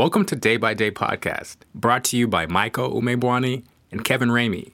Welcome 0.00 0.24
to 0.24 0.34
Day 0.34 0.56
by 0.56 0.72
Day 0.72 0.90
Podcast, 0.90 1.56
brought 1.74 2.04
to 2.04 2.16
you 2.16 2.26
by 2.26 2.46
Michael 2.46 2.98
Umebwani 2.98 3.64
and 3.92 4.02
Kevin 4.02 4.30
Ramey. 4.30 4.72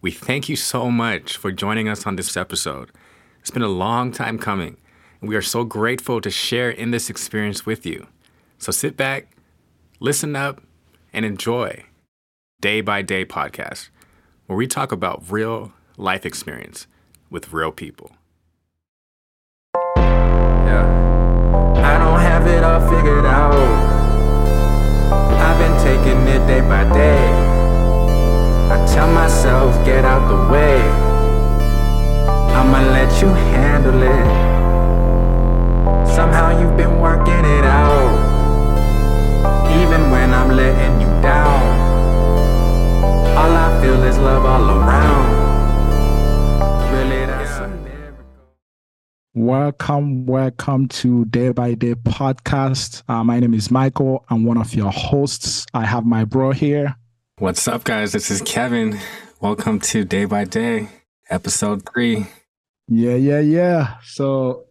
We 0.00 0.10
thank 0.10 0.48
you 0.48 0.56
so 0.56 0.90
much 0.90 1.36
for 1.36 1.52
joining 1.52 1.88
us 1.88 2.08
on 2.08 2.16
this 2.16 2.36
episode. 2.36 2.90
It's 3.38 3.52
been 3.52 3.62
a 3.62 3.68
long 3.68 4.10
time 4.10 4.36
coming, 4.36 4.76
and 5.20 5.30
we 5.30 5.36
are 5.36 5.42
so 5.42 5.62
grateful 5.62 6.20
to 6.20 6.28
share 6.28 6.70
in 6.70 6.90
this 6.90 7.08
experience 7.08 7.64
with 7.64 7.86
you. 7.86 8.08
So 8.58 8.72
sit 8.72 8.96
back, 8.96 9.36
listen 10.00 10.34
up, 10.34 10.60
and 11.12 11.24
enjoy 11.24 11.84
Day 12.60 12.80
by 12.80 13.00
Day 13.02 13.24
Podcast, 13.24 13.90
where 14.46 14.56
we 14.56 14.66
talk 14.66 14.90
about 14.90 15.22
real 15.30 15.72
life 15.96 16.26
experience 16.26 16.88
with 17.30 17.52
real 17.52 17.70
people. 17.70 18.10
Yeah. 19.76 20.82
I 21.76 21.96
don't 21.96 22.18
have 22.18 22.48
it 22.48 22.64
all 22.64 22.80
figured 22.90 23.24
out. 23.24 23.83
Taking 25.94 26.26
it 26.26 26.44
day 26.48 26.60
by 26.60 26.82
day. 26.92 27.24
I 28.74 28.84
tell 28.92 29.06
myself, 29.14 29.72
get 29.86 30.04
out 30.04 30.26
the 30.26 30.52
way. 30.52 30.80
I'ma 32.58 32.80
let 32.90 33.22
you 33.22 33.28
handle 33.28 34.02
it. 34.02 34.26
Somehow 36.16 36.58
you've 36.58 36.76
been 36.76 36.98
working 36.98 37.44
it 37.58 37.64
out. 37.64 38.10
Even 39.70 40.10
when 40.10 40.34
I'm 40.34 40.50
letting 40.56 41.00
you 41.00 41.06
down. 41.22 41.62
All 43.38 43.54
I 43.66 43.80
feel 43.80 44.02
is 44.02 44.18
love 44.18 44.44
all 44.44 44.68
around. 44.68 45.53
Welcome, 49.36 50.26
welcome 50.26 50.86
to 50.86 51.24
Day 51.24 51.50
by 51.50 51.74
Day 51.74 51.96
podcast. 51.96 53.02
Uh, 53.08 53.24
my 53.24 53.40
name 53.40 53.52
is 53.52 53.68
Michael. 53.68 54.24
I'm 54.30 54.44
one 54.44 54.56
of 54.56 54.72
your 54.76 54.92
hosts. 54.92 55.66
I 55.74 55.84
have 55.84 56.06
my 56.06 56.24
bro 56.24 56.52
here. 56.52 56.94
What's 57.38 57.66
up, 57.66 57.82
guys? 57.82 58.12
This 58.12 58.30
is 58.30 58.42
Kevin. 58.42 58.96
Welcome 59.40 59.80
to 59.80 60.04
Day 60.04 60.26
by 60.26 60.44
Day, 60.44 60.88
episode 61.30 61.82
three. 61.92 62.28
Yeah, 62.86 63.16
yeah, 63.16 63.40
yeah. 63.40 63.96
So, 64.04 64.66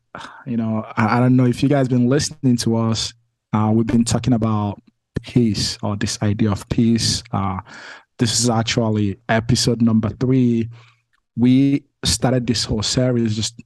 you 0.45 0.55
know, 0.55 0.85
I, 0.95 1.17
I 1.17 1.19
don't 1.19 1.35
know 1.35 1.45
if 1.45 1.61
you 1.61 1.67
guys 1.67 1.89
been 1.89 2.07
listening 2.07 2.55
to 2.59 2.77
us. 2.77 3.13
Uh, 3.51 3.69
we've 3.75 3.85
been 3.85 4.05
talking 4.05 4.31
about 4.31 4.81
peace 5.23 5.77
or 5.83 5.97
this 5.97 6.17
idea 6.21 6.49
of 6.49 6.69
peace. 6.69 7.21
Uh, 7.33 7.59
this 8.17 8.39
is 8.39 8.49
actually 8.49 9.19
episode 9.27 9.81
number 9.81 10.07
three. 10.07 10.69
We 11.35 11.83
started 12.05 12.47
this 12.47 12.63
whole 12.63 12.81
series 12.81 13.35
just 13.35 13.61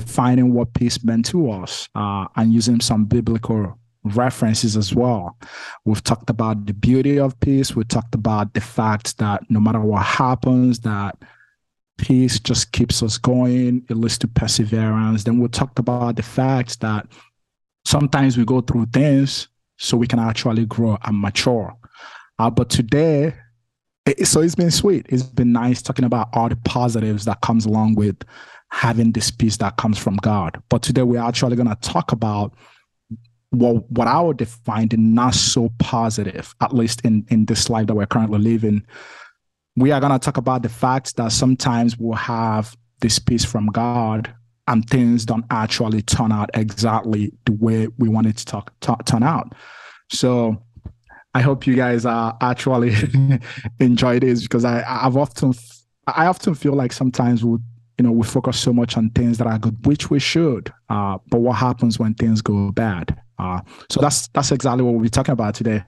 defining 0.00 0.52
what 0.52 0.74
peace 0.74 1.02
meant 1.02 1.24
to 1.24 1.50
us 1.50 1.88
uh, 1.94 2.26
and 2.36 2.52
using 2.52 2.80
some 2.80 3.06
biblical 3.06 3.78
references 4.04 4.76
as 4.76 4.94
well. 4.94 5.38
We've 5.86 6.04
talked 6.04 6.28
about 6.28 6.66
the 6.66 6.74
beauty 6.74 7.18
of 7.18 7.40
peace. 7.40 7.74
We 7.74 7.84
talked 7.84 8.14
about 8.14 8.52
the 8.52 8.60
fact 8.60 9.16
that 9.16 9.50
no 9.50 9.58
matter 9.58 9.80
what 9.80 10.04
happens, 10.04 10.80
that 10.80 11.16
peace 11.96 12.38
just 12.38 12.72
keeps 12.72 13.02
us 13.02 13.16
going. 13.16 13.86
It 13.88 13.96
leads 13.96 14.18
to 14.18 14.28
perseverance. 14.28 15.24
Then 15.24 15.40
we 15.40 15.48
talked 15.48 15.78
about 15.78 16.16
the 16.16 16.22
fact 16.22 16.80
that 16.80 17.06
sometimes 17.86 18.36
we 18.36 18.44
go 18.44 18.60
through 18.60 18.86
things 18.92 19.48
so 19.78 19.96
we 19.96 20.06
can 20.06 20.18
actually 20.18 20.66
grow 20.66 20.98
and 21.04 21.18
mature. 21.18 21.74
Uh, 22.38 22.50
but 22.50 22.68
today, 22.68 23.32
it, 24.04 24.26
so 24.26 24.42
it's 24.42 24.54
been 24.54 24.70
sweet. 24.70 25.06
It's 25.08 25.22
been 25.22 25.52
nice 25.52 25.80
talking 25.80 26.04
about 26.04 26.28
all 26.34 26.50
the 26.50 26.56
positives 26.56 27.24
that 27.24 27.40
comes 27.40 27.64
along 27.64 27.94
with 27.94 28.16
having 28.70 29.12
this 29.12 29.30
peace 29.30 29.56
that 29.58 29.76
comes 29.76 29.98
from 29.98 30.16
God. 30.16 30.60
But 30.68 30.82
today 30.82 31.02
we're 31.02 31.22
actually 31.22 31.56
going 31.56 31.68
to 31.68 31.76
talk 31.76 32.12
about 32.12 32.54
what 33.50 33.90
what 33.90 34.08
I 34.08 34.20
would 34.20 34.36
define 34.36 34.88
the 34.88 34.96
not 34.96 35.34
so 35.34 35.70
positive, 35.78 36.54
at 36.60 36.74
least 36.74 37.00
in 37.02 37.26
in 37.28 37.46
this 37.46 37.70
life 37.70 37.86
that 37.86 37.94
we're 37.94 38.06
currently 38.06 38.38
living. 38.38 38.84
We 39.76 39.92
are 39.92 40.00
going 40.00 40.12
to 40.12 40.18
talk 40.18 40.36
about 40.36 40.62
the 40.62 40.68
fact 40.68 41.16
that 41.16 41.32
sometimes 41.32 41.98
we'll 41.98 42.16
have 42.16 42.76
this 43.00 43.18
peace 43.18 43.44
from 43.44 43.66
God 43.66 44.34
and 44.68 44.88
things 44.88 45.24
don't 45.24 45.44
actually 45.50 46.02
turn 46.02 46.32
out 46.32 46.50
exactly 46.54 47.32
the 47.44 47.52
way 47.52 47.88
we 47.98 48.08
want 48.08 48.26
it 48.26 48.36
to 48.38 48.44
talk, 48.44 48.72
to- 48.80 48.96
turn 49.04 49.22
out. 49.22 49.54
So 50.10 50.62
I 51.34 51.40
hope 51.40 51.66
you 51.66 51.76
guys 51.76 52.06
uh, 52.06 52.32
actually 52.40 52.94
enjoy 53.80 54.18
this 54.18 54.42
because 54.42 54.64
I 54.64 54.82
I've 54.86 55.16
often 55.16 55.52
I 56.06 56.26
often 56.26 56.54
feel 56.54 56.72
like 56.72 56.92
sometimes 56.92 57.44
we 57.44 57.58
you 57.98 58.02
know 58.04 58.12
we 58.12 58.24
focus 58.26 58.58
so 58.58 58.72
much 58.72 58.96
on 58.96 59.10
things 59.10 59.38
that 59.38 59.46
are 59.46 59.58
good, 59.58 59.84
which 59.86 60.10
we 60.10 60.18
should. 60.18 60.72
Uh, 60.88 61.18
but 61.28 61.40
what 61.40 61.54
happens 61.56 61.98
when 61.98 62.14
things 62.14 62.42
go 62.42 62.70
bad? 62.72 63.18
Uh, 63.38 63.60
so 63.90 64.00
that's 64.00 64.28
that's 64.28 64.52
exactly 64.52 64.82
what 64.82 64.92
we'll 64.92 65.02
be 65.02 65.08
talking 65.10 65.32
about 65.32 65.54
today. 65.54 65.82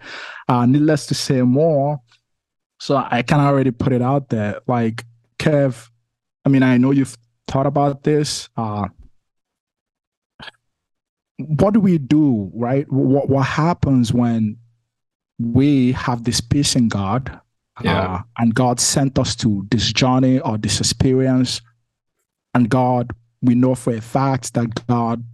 Uh, 0.48 0.64
needless 0.66 1.06
to 1.06 1.14
say 1.14 1.42
more, 1.42 1.98
so 2.78 2.96
I 3.10 3.22
can 3.22 3.40
already 3.40 3.70
put 3.70 3.92
it 3.92 4.02
out 4.02 4.28
there. 4.28 4.60
Like 4.66 5.04
Kev, 5.38 5.88
I 6.44 6.48
mean 6.48 6.62
I 6.62 6.76
know 6.78 6.90
you've 6.92 7.16
thought 7.46 7.66
about 7.66 8.02
this. 8.04 8.48
Uh, 8.56 8.88
what 11.36 11.72
do 11.74 11.80
we 11.80 11.98
do, 11.98 12.50
right? 12.54 12.90
What 12.90 13.28
what 13.28 13.46
happens 13.46 14.12
when 14.12 14.56
we 15.38 15.92
have 15.92 16.24
this 16.24 16.40
peace 16.40 16.74
in 16.74 16.88
God, 16.88 17.40
Yeah. 17.82 18.00
uh, 18.00 18.22
and 18.38 18.54
God 18.54 18.80
sent 18.80 19.18
us 19.18 19.36
to 19.36 19.66
this 19.70 19.92
journey 19.92 20.40
or 20.40 20.58
this 20.58 20.80
experience, 20.80 21.60
and 22.54 22.68
God, 22.68 23.10
we 23.42 23.54
know 23.54 23.74
for 23.74 23.92
a 23.94 24.00
fact 24.00 24.54
that 24.54 24.86
God 24.86 25.24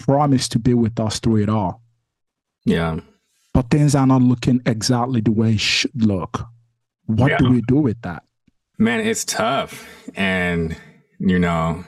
promised 0.00 0.52
to 0.52 0.58
be 0.58 0.74
with 0.74 0.98
us 1.00 1.18
through 1.20 1.36
it 1.42 1.48
all, 1.48 1.82
Yeah. 2.64 3.00
but 3.52 3.70
things 3.70 3.94
are 3.94 4.06
not 4.06 4.22
looking 4.22 4.60
exactly 4.66 5.20
the 5.20 5.30
way 5.30 5.54
it 5.54 5.60
should 5.60 6.04
look. 6.04 6.46
What 7.06 7.38
do 7.38 7.50
we 7.50 7.60
do 7.62 7.76
with 7.76 8.00
that? 8.02 8.22
Man, 8.78 9.00
it's 9.00 9.24
tough. 9.24 9.86
And, 10.16 10.76
you 11.18 11.38
know, 11.38 11.84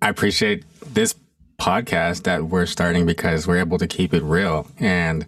I 0.00 0.08
appreciate 0.08 0.64
this 0.94 1.14
podcast 1.60 2.22
that 2.24 2.44
we're 2.44 2.66
starting 2.66 3.06
because 3.06 3.46
we're 3.46 3.58
able 3.58 3.78
to 3.78 3.86
keep 3.86 4.14
it 4.14 4.22
real. 4.22 4.66
And 4.78 5.26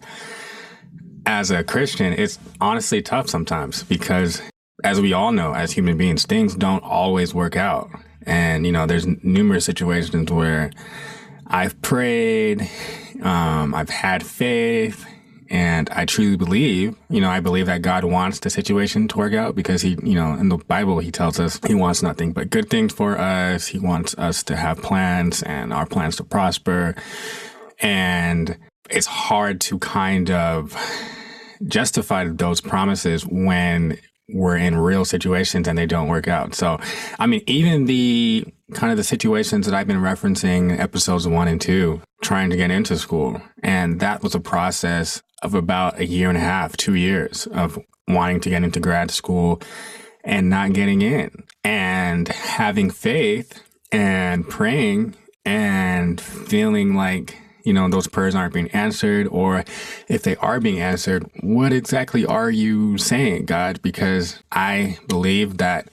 as 1.27 1.50
a 1.50 1.65
Christian, 1.65 2.12
it's 2.12 2.38
honestly 2.61 3.03
tough 3.03 3.28
sometimes 3.28 3.83
because, 3.84 4.41
as 4.84 5.00
we 5.00 5.12
all 5.12 5.33
know, 5.33 5.53
as 5.55 5.73
human 5.73 5.97
beings, 5.99 6.25
things 6.27 6.55
don't 6.55 6.83
always 6.84 7.34
work 7.34 7.56
out. 7.56 7.91
And, 8.26 8.66
you 8.66 8.72
know, 8.72 8.87
there's 8.87 9.06
numerous 9.22 9.64
situations 9.64 10.31
where 10.31 10.70
I've 11.47 11.81
prayed, 11.81 12.69
um, 13.22 13.75
I've 13.75 13.91
had 13.91 14.26
faith, 14.26 15.06
and 15.48 15.88
I 15.91 16.04
truly 16.04 16.37
believe, 16.37 16.97
you 17.09 17.20
know, 17.20 17.31
I 17.31 17.41
believe 17.41 17.66
that 17.66 17.82
God 17.82 18.04
wants 18.04 18.41
the 18.41 18.50
situation 18.50 19.06
to 19.09 19.19
work 19.19 19.32
out 19.32 19.54
because 19.54 19.82
he, 19.82 19.97
you 20.03 20.14
know, 20.14 20.34
in 20.34 20.48
the 20.48 20.56
Bible, 20.56 20.98
he 20.98 21.10
tells 21.10 21.38
us 21.38 21.60
he 21.66 21.75
wants 21.75 22.03
nothing 22.03 22.32
but 22.32 22.50
good 22.50 22.69
things 22.69 22.92
for 22.92 23.19
us. 23.19 23.69
He 23.69 23.78
wants 23.78 24.16
us 24.19 24.43
to 24.44 24.56
have 24.56 24.82
plans 24.82 25.43
and 25.44 25.72
our 25.72 25.87
plans 25.87 26.16
to 26.16 26.25
prosper. 26.25 26.97
And 27.81 28.56
it's 28.91 29.06
hard 29.06 29.60
to 29.62 29.78
kind 29.78 30.31
of 30.31 30.76
justify 31.66 32.26
those 32.28 32.60
promises 32.60 33.25
when 33.25 33.98
we're 34.28 34.56
in 34.56 34.76
real 34.76 35.04
situations 35.04 35.69
and 35.69 35.78
they 35.78 35.87
don't 35.87 36.09
work 36.09 36.28
out. 36.28 36.54
So, 36.54 36.78
I 37.19 37.26
mean, 37.26 37.42
even 37.47 37.87
the 37.87 38.44
kind 38.75 38.91
of 38.91 38.97
the 38.97 39.04
situations 39.04 39.66
that 39.66 39.75
I've 39.75 39.87
been 39.87 40.00
referencing 40.00 40.78
episodes 40.78 41.28
one 41.28 41.48
and 41.48 41.60
two, 41.60 42.03
trying 42.22 42.50
to 42.50 42.56
get 42.56 42.70
into 42.70 42.98
school. 42.98 43.41
And 43.62 44.00
that 44.00 44.22
was 44.22 44.34
a 44.34 44.41
process 44.41 45.22
of 45.42 45.54
about 45.54 46.00
a 46.00 46.06
year 46.06 46.28
and 46.28 46.37
a 46.37 46.41
half, 46.41 46.76
two 46.76 46.94
years 46.94 47.47
of 47.48 47.78
wanting 48.09 48.41
to 48.41 48.50
get 48.50 48.64
into 48.64 48.81
grad 48.81 49.10
school 49.10 49.60
and 50.25 50.50
not 50.50 50.72
getting 50.72 51.03
in 51.03 51.31
and 51.62 52.26
having 52.28 52.91
faith 52.91 53.62
and 53.93 54.48
praying 54.48 55.14
and 55.44 56.20
feeling 56.20 56.94
like 56.94 57.38
you 57.66 57.72
know 57.72 57.88
those 57.88 58.06
prayers 58.06 58.34
aren't 58.34 58.54
being 58.54 58.71
answered 58.71 59.27
or 59.28 59.65
if 60.09 60.22
they 60.22 60.37
are 60.37 60.60
being 60.60 60.81
answered 60.81 61.29
what 61.40 61.73
exactly 61.73 62.25
are 62.25 62.50
you 62.50 62.96
saying 62.96 63.44
god? 63.44 63.82
Because 63.82 64.43
i 64.52 64.99
believe 65.08 65.58
that 65.58 65.88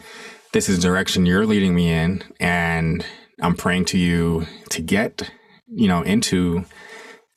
this 0.53 0.69
is 0.69 0.79
direction 0.79 1.25
you're 1.25 1.45
leading 1.45 1.75
me 1.75 1.91
in 1.91 2.23
and 2.39 3.05
i'm 3.41 3.55
praying 3.55 3.85
to 3.85 3.97
you 3.97 4.45
to 4.69 4.81
get 4.81 5.29
you 5.67 5.87
know 5.87 6.01
into 6.03 6.63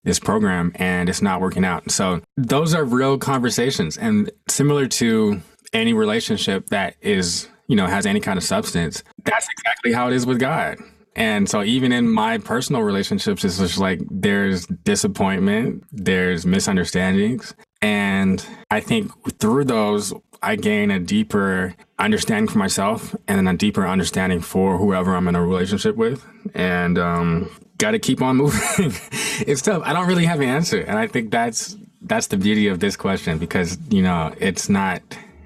this 0.07 0.21
program 0.21 0.71
and 0.77 1.09
it's 1.09 1.21
not 1.21 1.41
working 1.41 1.65
out. 1.65 1.91
So 1.91 2.23
those 2.37 2.75
are 2.75 2.85
real 2.85 3.19
conversations 3.19 3.99
and 3.99 4.31
similar 4.49 4.87
to 4.87 5.43
any 5.73 5.93
relationship 5.93 6.69
that 6.69 6.95
is 7.01 7.49
you 7.67 7.75
know 7.77 7.87
has 7.87 8.07
any 8.07 8.21
kind 8.21 8.39
of 8.39 8.45
substance 8.45 9.03
that's 9.25 9.49
exactly 9.59 9.93
how 9.93 10.07
it 10.07 10.15
is 10.15 10.25
with 10.25 10.39
god 10.39 10.79
and 11.17 11.49
so 11.49 11.63
even 11.63 11.93
in 11.93 12.11
my 12.11 12.37
personal 12.37 12.83
relationships, 12.83 13.43
it's 13.43 13.59
just 13.59 13.79
like 13.79 14.01
there's 14.11 14.67
disappointment, 14.67 15.83
there's 15.91 16.45
misunderstandings. 16.45 17.55
And 17.81 18.45
I 18.71 18.81
think 18.81 19.11
through 19.39 19.65
those, 19.65 20.13
I 20.43 20.57
gain 20.57 20.91
a 20.91 21.01
deeper 21.01 21.75
understanding 21.99 22.49
for 22.49 22.59
myself 22.59 23.17
and 23.27 23.49
a 23.49 23.57
deeper 23.57 23.87
understanding 23.87 24.41
for 24.41 24.77
whoever 24.77 25.17
I'm 25.17 25.27
in 25.27 25.35
a 25.35 25.45
relationship 25.45 25.97
with. 25.97 26.23
And 26.55 26.99
um, 26.99 27.51
got 27.79 27.93
to 27.93 27.99
keep 27.99 28.21
on 28.21 28.37
moving. 28.37 28.93
it's 29.41 29.63
tough. 29.63 29.83
I 29.87 29.95
don't 29.95 30.07
really 30.07 30.27
have 30.27 30.41
an 30.41 30.49
answer. 30.51 30.81
And 30.81 30.99
I 30.99 31.07
think 31.07 31.31
that's 31.31 31.77
that's 32.03 32.27
the 32.27 32.37
beauty 32.37 32.69
of 32.69 32.79
this 32.81 32.95
question 32.95 33.39
because 33.39 33.79
you 33.89 34.03
know 34.03 34.33
it's 34.39 34.69
not 34.69 35.01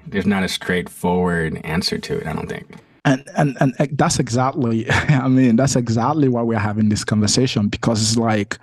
there's 0.05 0.25
not 0.25 0.43
a 0.43 0.49
straightforward 0.49 1.61
answer 1.63 1.97
to 1.97 2.17
it. 2.17 2.27
I 2.27 2.33
don't 2.33 2.49
think. 2.49 2.67
And 3.03 3.27
and 3.35 3.57
and 3.59 3.75
that's 3.97 4.19
exactly. 4.19 4.89
I 4.91 5.27
mean, 5.27 5.55
that's 5.55 5.75
exactly 5.75 6.27
why 6.27 6.41
we're 6.43 6.59
having 6.59 6.89
this 6.89 7.03
conversation 7.03 7.67
because 7.67 8.01
it's 8.01 8.17
like 8.17 8.59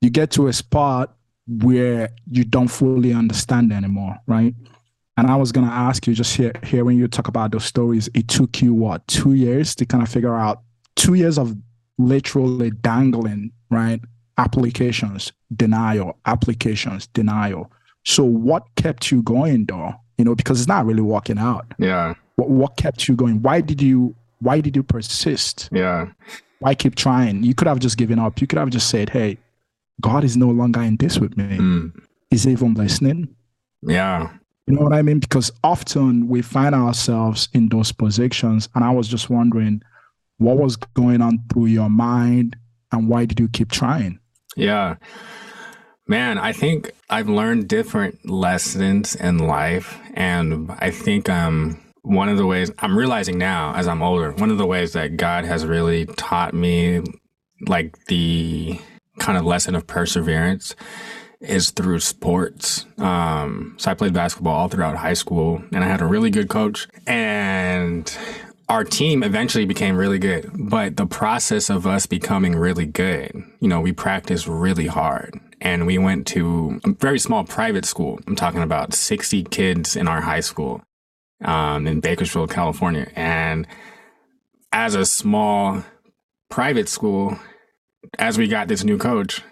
you 0.00 0.10
get 0.10 0.30
to 0.32 0.48
a 0.48 0.52
spot 0.52 1.16
where 1.46 2.10
you 2.30 2.44
don't 2.44 2.68
fully 2.68 3.12
understand 3.12 3.72
anymore, 3.72 4.16
right? 4.26 4.54
And 5.16 5.28
I 5.28 5.36
was 5.36 5.52
gonna 5.52 5.70
ask 5.70 6.06
you 6.06 6.14
just 6.14 6.36
here, 6.36 6.52
here 6.64 6.84
when 6.84 6.98
you 6.98 7.08
talk 7.08 7.28
about 7.28 7.52
those 7.52 7.64
stories, 7.64 8.08
it 8.14 8.28
took 8.28 8.60
you 8.60 8.74
what 8.74 9.06
two 9.06 9.34
years 9.34 9.74
to 9.76 9.86
kind 9.86 10.02
of 10.02 10.08
figure 10.08 10.34
out 10.34 10.62
two 10.96 11.14
years 11.14 11.38
of 11.38 11.56
literally 11.98 12.70
dangling, 12.70 13.52
right? 13.70 14.00
Applications, 14.36 15.32
denial, 15.54 16.18
applications, 16.26 17.06
denial. 17.08 17.70
So 18.04 18.24
what 18.24 18.64
kept 18.76 19.10
you 19.10 19.22
going 19.22 19.66
though? 19.66 19.94
You 20.18 20.24
know, 20.24 20.34
because 20.34 20.60
it's 20.60 20.68
not 20.68 20.86
really 20.86 21.02
working 21.02 21.38
out. 21.38 21.66
Yeah. 21.78 22.14
What 22.36 22.50
what 22.50 22.76
kept 22.76 23.08
you 23.08 23.14
going? 23.14 23.42
Why 23.42 23.60
did 23.60 23.80
you 23.80 24.14
why 24.40 24.60
did 24.60 24.76
you 24.76 24.82
persist? 24.82 25.68
Yeah. 25.72 26.08
Why 26.60 26.74
keep 26.74 26.94
trying? 26.94 27.42
You 27.42 27.54
could 27.54 27.68
have 27.68 27.78
just 27.78 27.96
given 27.96 28.18
up. 28.18 28.40
You 28.40 28.46
could 28.46 28.58
have 28.58 28.70
just 28.70 28.88
said, 28.88 29.10
Hey, 29.10 29.38
God 30.00 30.24
is 30.24 30.36
no 30.36 30.48
longer 30.48 30.82
in 30.82 30.96
this 30.96 31.18
with 31.18 31.36
me. 31.36 31.58
Mm. 31.58 32.02
Is 32.30 32.44
he 32.44 32.52
even 32.52 32.74
listening? 32.74 33.34
Yeah. 33.82 34.30
You 34.66 34.74
know 34.74 34.82
what 34.82 34.94
I 34.94 35.02
mean? 35.02 35.18
Because 35.18 35.52
often 35.62 36.28
we 36.28 36.40
find 36.42 36.74
ourselves 36.74 37.48
in 37.52 37.68
those 37.68 37.92
positions. 37.92 38.68
And 38.74 38.82
I 38.82 38.90
was 38.90 39.08
just 39.08 39.28
wondering 39.28 39.82
what 40.38 40.56
was 40.56 40.76
going 40.76 41.20
on 41.20 41.42
through 41.52 41.66
your 41.66 41.90
mind 41.90 42.56
and 42.92 43.08
why 43.08 43.24
did 43.24 43.40
you 43.40 43.48
keep 43.48 43.70
trying? 43.70 44.18
Yeah. 44.56 44.96
Man, 46.06 46.36
I 46.36 46.52
think 46.52 46.92
I've 47.08 47.28
learned 47.28 47.68
different 47.68 48.28
lessons 48.28 49.14
in 49.14 49.38
life. 49.38 49.98
And 50.14 50.70
I 50.78 50.90
think 50.90 51.30
um, 51.30 51.80
one 52.02 52.28
of 52.28 52.36
the 52.36 52.44
ways 52.44 52.70
I'm 52.78 52.96
realizing 52.96 53.38
now 53.38 53.74
as 53.74 53.88
I'm 53.88 54.02
older, 54.02 54.32
one 54.32 54.50
of 54.50 54.58
the 54.58 54.66
ways 54.66 54.92
that 54.92 55.16
God 55.16 55.46
has 55.46 55.64
really 55.64 56.04
taught 56.04 56.52
me 56.52 57.02
like 57.66 57.96
the 58.06 58.78
kind 59.18 59.38
of 59.38 59.46
lesson 59.46 59.74
of 59.74 59.86
perseverance 59.86 60.76
is 61.40 61.70
through 61.70 62.00
sports. 62.00 62.84
Um, 62.98 63.74
so 63.78 63.90
I 63.90 63.94
played 63.94 64.12
basketball 64.12 64.54
all 64.54 64.68
throughout 64.68 64.96
high 64.96 65.14
school 65.14 65.62
and 65.72 65.82
I 65.82 65.86
had 65.86 66.02
a 66.02 66.06
really 66.06 66.30
good 66.30 66.48
coach 66.48 66.86
and 67.06 68.14
our 68.68 68.84
team 68.84 69.22
eventually 69.22 69.64
became 69.64 69.96
really 69.96 70.18
good, 70.18 70.50
but 70.54 70.96
the 70.96 71.06
process 71.06 71.68
of 71.68 71.86
us 71.86 72.06
becoming 72.06 72.56
really 72.56 72.86
good, 72.86 73.32
you 73.60 73.68
know, 73.68 73.80
we 73.80 73.92
practiced 73.92 74.46
really 74.46 74.86
hard 74.86 75.38
and 75.60 75.86
we 75.86 75.98
went 75.98 76.26
to 76.28 76.80
a 76.84 76.90
very 76.92 77.18
small 77.18 77.44
private 77.44 77.84
school. 77.84 78.20
I'm 78.26 78.36
talking 78.36 78.62
about 78.62 78.94
60 78.94 79.44
kids 79.44 79.96
in 79.96 80.08
our 80.08 80.20
high 80.20 80.40
school, 80.40 80.82
um, 81.44 81.86
in 81.86 82.00
Bakersfield, 82.00 82.50
California. 82.50 83.10
And 83.14 83.66
as 84.72 84.94
a 84.94 85.04
small 85.04 85.84
private 86.48 86.88
school, 86.88 87.38
as 88.18 88.38
we 88.38 88.48
got 88.48 88.68
this 88.68 88.84
new 88.84 88.98
coach, 88.98 89.42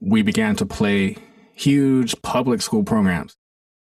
we 0.00 0.22
began 0.22 0.56
to 0.56 0.66
play 0.66 1.16
huge 1.54 2.20
public 2.22 2.62
school 2.62 2.84
programs 2.84 3.36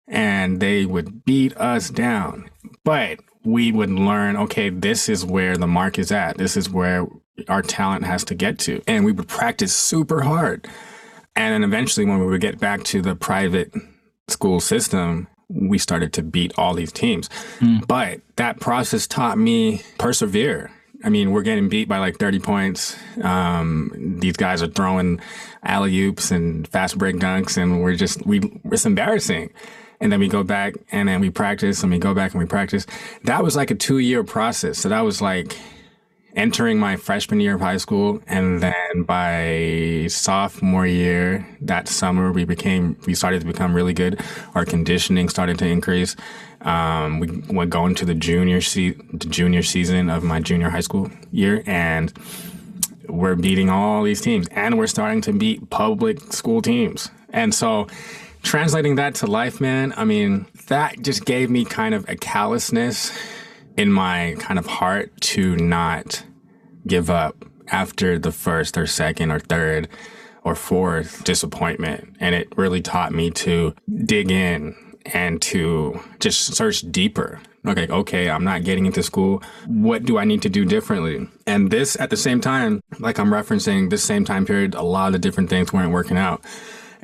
and 0.09 0.61
they 0.61 0.87
would 0.87 1.25
beat 1.25 1.57
us 1.57 1.91
down. 1.91 2.51
But 2.85 3.21
we 3.45 3.73
would 3.73 3.91
learn, 3.91 4.37
okay, 4.37 4.71
this 4.71 5.09
is 5.09 5.25
where 5.25 5.57
the 5.57 5.67
mark 5.67 5.99
is 5.99 6.13
at. 6.13 6.37
This 6.37 6.57
is 6.57 6.69
where 6.69 7.07
our 7.49 7.63
talent 7.63 8.05
has 8.05 8.25
to 8.25 8.35
get 8.35 8.59
to. 8.61 8.83
And 8.87 9.05
we 9.05 9.13
would 9.13 9.29
practice 9.29 9.75
super 9.75 10.23
hard. 10.23 10.69
And 11.37 11.55
then 11.55 11.65
eventually, 11.65 12.05
when 12.05 12.19
we 12.19 12.27
would 12.27 12.41
get 12.41 12.59
back 12.59 12.83
to 12.85 13.01
the 13.01 13.15
private 13.15 13.73
school 14.29 14.61
system, 14.61 15.27
we 15.49 15.79
started 15.79 16.13
to 16.15 16.23
beat 16.23 16.53
all 16.59 16.75
these 16.75 16.93
teams. 16.93 17.29
Mm. 17.61 17.87
But 17.87 18.21
that 18.37 18.61
process 18.61 19.07
taught 19.07 19.39
me 19.39 19.83
persevere. 19.99 20.71
I 21.03 21.09
mean, 21.09 21.31
we're 21.31 21.43
getting 21.43 21.71
beat 21.71 21.89
by 21.89 21.99
like 21.99 22.19
30 22.19 22.41
points. 22.41 22.97
Um, 23.23 24.19
these 24.21 24.37
guys 24.37 24.63
are 24.63 24.69
throwing 24.69 25.21
alley 25.63 25.99
oops 26.03 26.31
and 26.31 26.69
fast 26.69 26.99
break 26.99 27.17
dunks, 27.17 27.57
and 27.57 27.81
we're 27.83 27.95
just, 27.95 28.27
we, 28.27 28.41
it's 28.67 28.85
embarrassing 28.85 29.51
and 30.01 30.11
then 30.11 30.21
we 30.21 30.29
go 30.29 30.43
back 30.43 30.75
and 30.91 31.09
then 31.09 31.21
we 31.21 31.31
practice 31.31 31.83
and 31.83 31.93
we 31.93 31.99
go 31.99 32.15
back 32.15 32.33
and 32.33 32.41
we 32.41 32.47
practice. 32.47 32.87
That 33.25 33.45
was 33.45 33.55
like 33.57 33.71
a 33.71 33.75
two 33.75 33.99
year 33.99 34.25
process. 34.25 34.79
So 34.79 34.89
that 34.89 35.03
was 35.03 35.21
like 35.21 35.57
entering 36.37 36.79
my 36.79 36.97
freshman 36.97 37.41
year 37.41 37.55
of 37.57 37.61
high 37.61 37.77
school. 37.77 38.23
And 38.27 38.63
then 38.63 39.03
by 39.03 40.07
sophomore 40.09 40.87
year, 40.87 41.47
that 41.63 41.89
summer, 41.89 42.33
we 42.33 42.45
became, 42.45 42.97
we 43.07 43.15
started 43.15 43.41
to 43.41 43.47
become 43.47 43.75
really 43.75 43.93
good. 43.93 44.21
Our 44.55 44.65
conditioning 44.65 45.29
started 45.29 45.59
to 45.59 45.67
increase. 45.67 46.17
Um, 46.63 47.21
we 47.21 47.43
went 47.49 47.71
going 47.71 47.95
to 47.97 48.05
the 48.05 48.15
junior 48.15 48.61
se- 48.61 48.99
the 49.13 49.29
junior 49.29 49.63
season 49.63 50.11
of 50.11 50.23
my 50.23 50.41
junior 50.41 50.71
high 50.71 50.81
school 50.81 51.11
year 51.33 51.63
and 51.67 52.13
we're 53.09 53.35
beating 53.35 53.71
all 53.71 54.03
these 54.05 54.21
teams 54.21 54.47
and 54.53 54.79
we're 54.79 54.87
starting 54.87 55.21
to 55.23 55.33
beat 55.33 55.69
public 55.71 56.33
school 56.33 56.63
teams. 56.63 57.11
And 57.33 57.55
so 57.55 57.87
translating 58.43 58.97
that 58.97 59.15
to 59.17 59.27
life, 59.27 59.61
man, 59.61 59.93
I 59.97 60.05
mean, 60.05 60.47
that 60.67 61.03
just 61.03 61.25
gave 61.25 61.51
me 61.51 61.65
kind 61.65 61.95
of 61.95 62.09
a 62.09 62.17
callousness 62.17 63.17
in 63.77 63.93
my 63.93 64.37
kind 64.39 64.59
of 64.59 64.67
heart 64.67 65.19
to 65.21 65.57
not 65.57 66.25
give 66.87 67.11
up 67.11 67.45
after 67.69 68.19
the 68.19 68.33
first 68.33 68.77
or 68.77 68.87
second 68.87 69.31
or 69.31 69.39
third 69.39 69.89
or 70.43 70.55
fourth 70.55 71.23
disappointment. 71.25 72.17
And 72.21 72.35
it 72.35 72.49
really 72.57 72.83
taught 72.83 73.13
me 73.13 73.31
to 73.33 73.75
dig 74.05 74.31
in 74.31 74.75
and 75.07 75.41
to 75.43 76.01
just 76.19 76.55
search 76.55 76.81
deeper. 76.91 77.41
Okay, 77.67 77.87
okay, 77.89 78.31
I'm 78.31 78.45
not 78.45 78.65
getting 78.65 78.87
into 78.87 79.03
school. 79.03 79.43
What 79.67 80.05
do 80.05 80.19
I 80.19 80.25
need 80.25 80.41
to 80.43 80.49
do 80.49 80.65
differently? 80.65 81.29
And 81.47 81.71
this 81.71 81.99
at 82.01 82.09
the 82.09 82.17
same 82.17 82.41
time, 82.41 82.83
like 82.99 83.19
I'm 83.19 83.31
referencing 83.31 83.91
this 83.91 84.03
same 84.03 84.25
time 84.25 84.47
period, 84.47 84.75
a 84.75 84.83
lot 84.83 85.15
of 85.15 85.21
different 85.21 85.51
things 85.51 85.73
weren't 85.73 85.93
working 85.93 86.17
out. 86.17 86.43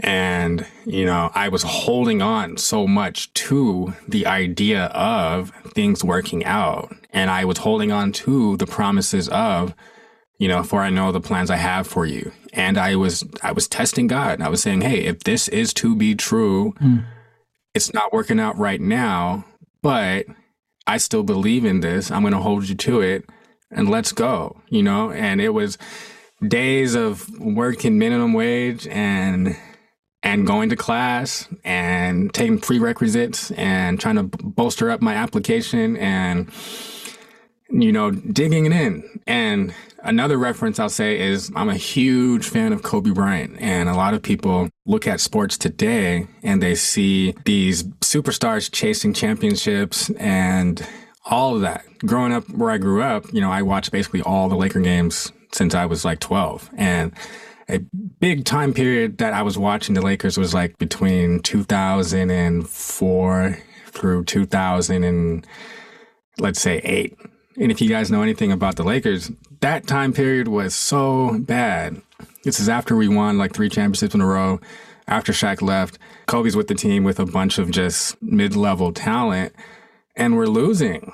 And, 0.01 0.67
you 0.85 1.07
know, 1.07 1.31
I 1.35 1.49
was 1.49 1.63
holding 1.63 2.21
on 2.21 2.59
so 2.59 2.87
much 2.87 3.33
to 3.35 3.95
the 4.07 4.27
idea 4.27 4.87
of 4.87 5.51
things 5.75 6.05
working 6.05 6.45
out. 6.45 6.95
And 7.13 7.31
I 7.31 7.45
was 7.45 7.59
holding 7.59 7.93
on 7.93 8.13
to 8.13 8.57
the 8.59 8.67
promises 8.67 9.29
of, 9.29 9.75
you 10.39 10.49
know, 10.49 10.63
for 10.63 10.83
I 10.83 10.91
know 10.91 11.13
the 11.13 11.21
plans 11.21 11.51
I 11.51 11.57
have 11.57 11.87
for 11.87 12.05
you. 12.05 12.33
And 12.53 12.77
I 12.77 12.97
was, 12.97 13.25
I 13.43 13.53
was 13.53 13.69
testing 13.69 14.07
God. 14.07 14.41
I 14.41 14.49
was 14.49 14.63
saying, 14.63 14.83
hey, 14.83 15.05
if 15.05 15.25
this 15.25 15.49
is 15.49 15.73
to 15.75 15.97
be 15.97 16.15
true, 16.15 16.75
mm. 16.81 17.05
it's 17.75 17.95
not 17.95 18.13
working 18.13 18.39
out 18.39 18.59
right 18.59 18.81
now, 18.81 19.47
but 19.83 20.27
I 20.87 20.99
still 20.99 21.23
believe 21.23 21.65
in 21.65 21.81
this. 21.81 22.11
I'm 22.11 22.23
going 22.23 22.35
to 22.35 22.41
hold 22.41 22.69
you 22.69 22.75
to 22.75 23.01
it 23.01 23.25
and 23.71 23.89
let's 23.89 24.13
go, 24.13 24.61
you 24.69 24.83
know? 24.83 25.11
And 25.11 25.41
it 25.41 25.51
was 25.51 25.79
days 26.47 26.95
of 26.95 27.31
working 27.39 27.99
minimum 27.99 28.35
wage 28.35 28.87
and 28.89 29.57
and 30.27 30.45
going 30.45 30.69
to 30.69 30.77
class 30.77 31.49
and 31.63 32.35
taking 32.35 32.59
prerequisites 32.59 33.53
and 33.53 34.01
trying 34.01 34.17
to 34.17 34.25
bolster 34.25 34.91
up 34.91 35.01
my 35.01 35.15
application 35.15 35.97
and 35.99 36.51
you 37.71 37.93
know 37.93 38.11
digging 38.11 38.67
it 38.67 38.73
in. 38.73 39.21
And 39.29 39.73
another 40.03 40.37
reference 40.39 40.79
i'll 40.79 40.89
say 40.89 41.19
is 41.19 41.51
i'm 41.57 41.69
a 41.69 41.75
huge 41.75 42.47
fan 42.47 42.73
of 42.73 42.83
kobe 42.83 43.11
bryant 43.11 43.57
and 43.61 43.89
a 43.89 43.95
lot 43.95 44.15
of 44.15 44.23
people 44.23 44.69
look 44.85 45.05
at 45.05 45.19
sports 45.19 45.59
today 45.59 46.29
and 46.45 46.63
they 46.63 46.77
see 46.77 47.35
these 47.45 47.83
superstars 48.05 48.71
chasing 48.71 49.13
championships 49.13 50.11
and 50.11 50.87
all 51.25 51.57
of 51.57 51.63
that. 51.63 51.85
Growing 52.01 52.33
up 52.33 52.49
where 52.51 52.71
i 52.71 52.79
grew 52.79 53.03
up 53.03 53.33
you 53.33 53.41
know 53.41 53.51
i 53.51 53.63
watched 53.63 53.91
basically 53.91 54.23
all 54.23 54.49
the 54.49 54.55
laker 54.55 54.81
games 54.81 55.33
since 55.53 55.75
i 55.75 55.85
was 55.87 56.05
like 56.05 56.21
12 56.21 56.71
and 56.77 57.13
a 57.69 57.79
big 58.21 58.45
time 58.45 58.73
period 58.73 59.19
that 59.19 59.33
I 59.33 59.43
was 59.43 59.59
watching 59.59 59.95
the 59.95 60.03
Lakers 60.03 60.39
was 60.39 60.55
like 60.55 60.79
between 60.79 61.41
2004 61.41 63.59
through 63.89 64.25
2000 64.25 65.05
and 65.05 65.45
let's 66.39 66.61
say 66.61 66.79
eight. 66.85 67.19
And 67.59 67.73
if 67.73 67.81
you 67.81 67.89
guys 67.89 68.11
know 68.11 68.21
anything 68.23 68.53
about 68.53 68.77
the 68.77 68.85
Lakers, 68.85 69.33
that 69.61 69.87
time 69.87 70.13
period 70.13 70.49
was 70.49 70.75
so 70.75 71.39
bad. 71.41 72.03
This 72.45 72.61
is 72.61 72.69
after 72.69 72.95
we 72.95 73.09
won 73.09 73.39
like 73.39 73.55
three 73.55 73.71
championships 73.71 74.15
in 74.15 74.21
a 74.21 74.27
row. 74.27 74.61
After 75.09 75.33
Shaq 75.33 75.63
left, 75.63 75.99
Kobe's 76.27 76.57
with 76.57 76.69
the 76.69 76.75
team 76.75 77.05
with 77.05 77.19
a 77.19 77.27
bunch 77.27 77.59
of 77.59 77.71
just 77.71 78.21
mid-level 78.23 78.93
talent, 78.93 79.55
and 80.17 80.37
we're 80.37 80.47
losing 80.47 81.13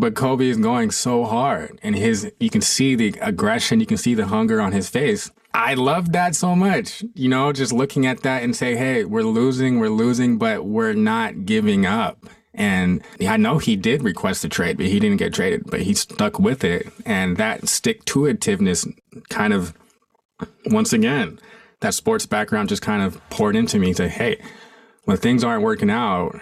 but 0.00 0.14
Kobe 0.14 0.48
is 0.48 0.56
going 0.56 0.90
so 0.90 1.24
hard 1.24 1.78
and 1.82 1.94
his 1.94 2.32
you 2.40 2.50
can 2.50 2.62
see 2.62 2.94
the 2.94 3.14
aggression, 3.20 3.80
you 3.80 3.86
can 3.86 3.98
see 3.98 4.14
the 4.14 4.26
hunger 4.26 4.60
on 4.60 4.72
his 4.72 4.88
face. 4.88 5.30
I 5.52 5.74
love 5.74 6.12
that 6.12 6.34
so 6.34 6.54
much. 6.54 7.04
You 7.14 7.28
know, 7.28 7.52
just 7.52 7.72
looking 7.72 8.06
at 8.06 8.22
that 8.22 8.42
and 8.42 8.54
say, 8.54 8.76
"Hey, 8.76 9.04
we're 9.04 9.22
losing, 9.22 9.78
we're 9.78 9.88
losing, 9.88 10.38
but 10.38 10.64
we're 10.64 10.92
not 10.92 11.44
giving 11.44 11.86
up." 11.86 12.26
And 12.54 13.02
I 13.20 13.36
know 13.36 13.58
he 13.58 13.76
did 13.76 14.02
request 14.02 14.44
a 14.44 14.48
trade, 14.48 14.76
but 14.76 14.86
he 14.86 14.98
didn't 14.98 15.18
get 15.18 15.32
traded, 15.32 15.70
but 15.70 15.82
he 15.82 15.94
stuck 15.94 16.38
with 16.38 16.64
it. 16.64 16.88
And 17.06 17.36
that 17.36 17.68
stick 17.68 18.04
to 18.06 18.20
itiveness 18.20 18.92
kind 19.28 19.52
of 19.52 19.74
once 20.66 20.92
again 20.92 21.38
that 21.80 21.94
sports 21.94 22.26
background 22.26 22.68
just 22.68 22.82
kind 22.82 23.02
of 23.02 23.20
poured 23.30 23.56
into 23.56 23.78
me. 23.78 23.94
To 23.94 24.08
hey, 24.08 24.40
when 25.04 25.16
things 25.16 25.42
aren't 25.42 25.62
working 25.62 25.90
out, 25.90 26.38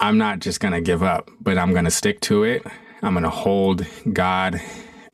I'm 0.00 0.18
not 0.18 0.40
just 0.40 0.60
going 0.60 0.74
to 0.74 0.80
give 0.80 1.02
up, 1.02 1.30
but 1.40 1.58
I'm 1.58 1.72
going 1.72 1.84
to 1.84 1.90
stick 1.90 2.20
to 2.22 2.44
it. 2.44 2.66
I'm 3.02 3.14
going 3.14 3.24
to 3.24 3.30
hold 3.30 3.86
God 4.12 4.60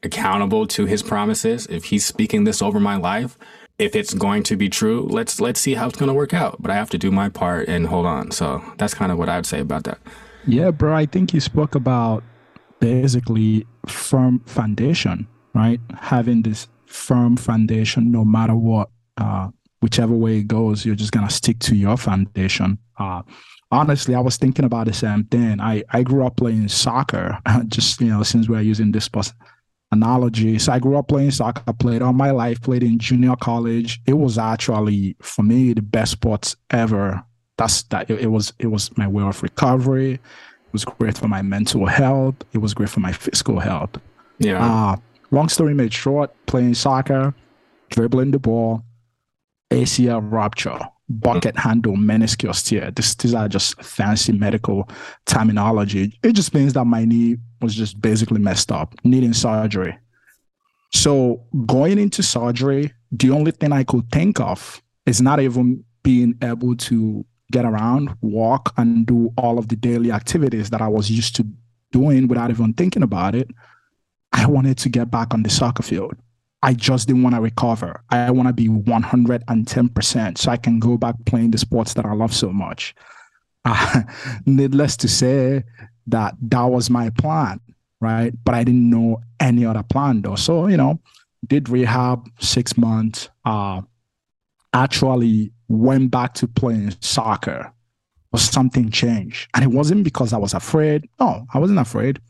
accountable 0.02 0.66
to 0.68 0.86
his 0.86 1.02
promises. 1.02 1.66
If 1.66 1.84
he's 1.84 2.04
speaking 2.04 2.44
this 2.44 2.62
over 2.62 2.80
my 2.80 2.96
life, 2.96 3.38
if 3.78 3.94
it's 3.94 4.14
going 4.14 4.42
to 4.44 4.56
be 4.56 4.68
true, 4.68 5.06
let's 5.10 5.40
let's 5.40 5.60
see 5.60 5.74
how 5.74 5.88
it's 5.88 5.98
going 5.98 6.08
to 6.08 6.14
work 6.14 6.34
out. 6.34 6.60
But 6.60 6.70
I 6.70 6.74
have 6.74 6.90
to 6.90 6.98
do 6.98 7.10
my 7.10 7.28
part 7.28 7.68
and 7.68 7.86
hold 7.86 8.06
on. 8.06 8.30
So 8.30 8.62
that's 8.76 8.94
kind 8.94 9.12
of 9.12 9.18
what 9.18 9.28
I'd 9.28 9.46
say 9.46 9.60
about 9.60 9.84
that. 9.84 9.98
Yeah, 10.46 10.70
bro. 10.70 10.94
I 10.94 11.06
think 11.06 11.32
you 11.32 11.40
spoke 11.40 11.74
about 11.74 12.24
basically 12.80 13.66
firm 13.86 14.40
foundation, 14.40 15.26
right? 15.54 15.80
Having 15.96 16.42
this 16.42 16.68
firm 16.86 17.36
foundation, 17.36 18.10
no 18.10 18.24
matter 18.24 18.54
what, 18.54 18.90
uh, 19.18 19.48
whichever 19.80 20.14
way 20.14 20.38
it 20.38 20.48
goes, 20.48 20.84
you're 20.84 20.96
just 20.96 21.12
gonna 21.12 21.30
stick 21.30 21.58
to 21.60 21.76
your 21.76 21.96
foundation. 21.96 22.78
Uh, 22.98 23.22
honestly, 23.70 24.14
I 24.14 24.20
was 24.20 24.36
thinking 24.36 24.64
about 24.64 24.86
the 24.86 24.92
same 24.92 25.24
thing. 25.24 25.60
I 25.60 25.84
I 25.90 26.02
grew 26.02 26.26
up 26.26 26.36
playing 26.36 26.68
soccer, 26.68 27.38
just 27.68 28.00
you 28.00 28.08
know, 28.08 28.22
since 28.24 28.48
we're 28.48 28.60
using 28.60 28.90
this 28.90 29.08
analogy. 29.90 30.58
So 30.58 30.72
I 30.72 30.78
grew 30.78 30.96
up 30.98 31.08
playing 31.08 31.30
soccer, 31.30 31.62
I 31.66 31.72
played 31.72 32.02
all 32.02 32.12
my 32.12 32.30
life, 32.30 32.60
played 32.60 32.82
in 32.82 32.98
junior 32.98 33.36
college. 33.36 34.00
It 34.06 34.14
was 34.14 34.38
actually 34.38 35.16
for 35.20 35.42
me 35.42 35.72
the 35.72 35.82
best 35.82 36.12
sports 36.12 36.56
ever. 36.70 37.22
That's 37.56 37.82
that 37.84 38.10
it, 38.10 38.20
it 38.20 38.26
was 38.28 38.52
it 38.58 38.68
was 38.68 38.96
my 38.96 39.08
way 39.08 39.24
of 39.24 39.42
recovery. 39.42 40.14
It 40.14 40.72
was 40.72 40.84
great 40.84 41.16
for 41.16 41.28
my 41.28 41.42
mental 41.42 41.86
health. 41.86 42.36
It 42.52 42.58
was 42.58 42.74
great 42.74 42.90
for 42.90 43.00
my 43.00 43.12
physical 43.12 43.58
health. 43.58 43.96
Yeah. 44.38 44.64
Uh, 44.64 44.96
long 45.30 45.48
story 45.48 45.74
made 45.74 45.92
short, 45.92 46.32
playing 46.46 46.74
soccer, 46.74 47.34
dribbling 47.90 48.30
the 48.30 48.38
ball, 48.38 48.84
ACL 49.70 50.20
rupture, 50.30 50.78
bucket 51.08 51.56
handle 51.56 51.96
meniscus 51.96 52.64
tear. 52.66 52.90
This, 52.90 53.14
these 53.14 53.34
are 53.34 53.48
just 53.48 53.82
fancy 53.82 54.32
medical 54.32 54.88
terminology. 55.26 56.18
It 56.22 56.32
just 56.32 56.54
means 56.54 56.74
that 56.74 56.84
my 56.84 57.04
knee 57.04 57.38
was 57.60 57.74
just 57.74 58.00
basically 58.00 58.40
messed 58.40 58.72
up, 58.72 58.94
needing 59.04 59.32
surgery. 59.32 59.96
So 60.92 61.44
going 61.66 61.98
into 61.98 62.22
surgery, 62.22 62.92
the 63.12 63.30
only 63.30 63.50
thing 63.50 63.72
I 63.72 63.84
could 63.84 64.10
think 64.10 64.40
of 64.40 64.82
is 65.06 65.20
not 65.20 65.40
even 65.40 65.84
being 66.02 66.34
able 66.42 66.76
to 66.76 67.24
get 67.50 67.64
around, 67.64 68.14
walk, 68.20 68.72
and 68.76 69.06
do 69.06 69.32
all 69.36 69.58
of 69.58 69.68
the 69.68 69.76
daily 69.76 70.12
activities 70.12 70.70
that 70.70 70.82
I 70.82 70.88
was 70.88 71.10
used 71.10 71.36
to 71.36 71.46
doing 71.92 72.28
without 72.28 72.50
even 72.50 72.74
thinking 72.74 73.02
about 73.02 73.34
it. 73.34 73.50
I 74.32 74.46
wanted 74.46 74.78
to 74.78 74.88
get 74.88 75.10
back 75.10 75.32
on 75.32 75.42
the 75.42 75.50
soccer 75.50 75.82
field. 75.82 76.14
I 76.62 76.74
just 76.74 77.06
didn't 77.06 77.22
want 77.22 77.36
to 77.36 77.40
recover. 77.40 78.02
I 78.10 78.30
want 78.30 78.48
to 78.48 78.52
be 78.52 78.68
110% 78.68 80.38
so 80.38 80.50
I 80.50 80.56
can 80.56 80.78
go 80.78 80.96
back 80.96 81.14
playing 81.24 81.52
the 81.52 81.58
sports 81.58 81.94
that 81.94 82.04
I 82.04 82.12
love 82.12 82.34
so 82.34 82.52
much. 82.52 82.94
Uh, 83.64 84.02
needless 84.46 84.96
to 84.98 85.08
say, 85.08 85.64
that 86.08 86.34
that 86.42 86.64
was 86.64 86.90
my 86.90 87.10
plan, 87.10 87.60
right? 88.00 88.32
But 88.44 88.54
I 88.54 88.64
didn't 88.64 88.90
know 88.90 89.20
any 89.40 89.64
other 89.64 89.82
plan 89.82 90.22
though. 90.22 90.34
So, 90.34 90.66
you 90.66 90.76
know, 90.76 91.00
did 91.46 91.68
rehab 91.68 92.28
six 92.40 92.76
months, 92.76 93.30
uh, 93.44 93.82
actually 94.72 95.52
went 95.68 96.10
back 96.10 96.34
to 96.34 96.48
playing 96.48 96.94
soccer, 97.00 97.72
but 98.30 98.40
something 98.40 98.90
changed. 98.90 99.48
And 99.54 99.64
it 99.64 99.68
wasn't 99.68 100.04
because 100.04 100.32
I 100.32 100.38
was 100.38 100.54
afraid. 100.54 101.08
No, 101.20 101.46
I 101.52 101.58
wasn't 101.58 101.78
afraid. 101.78 102.20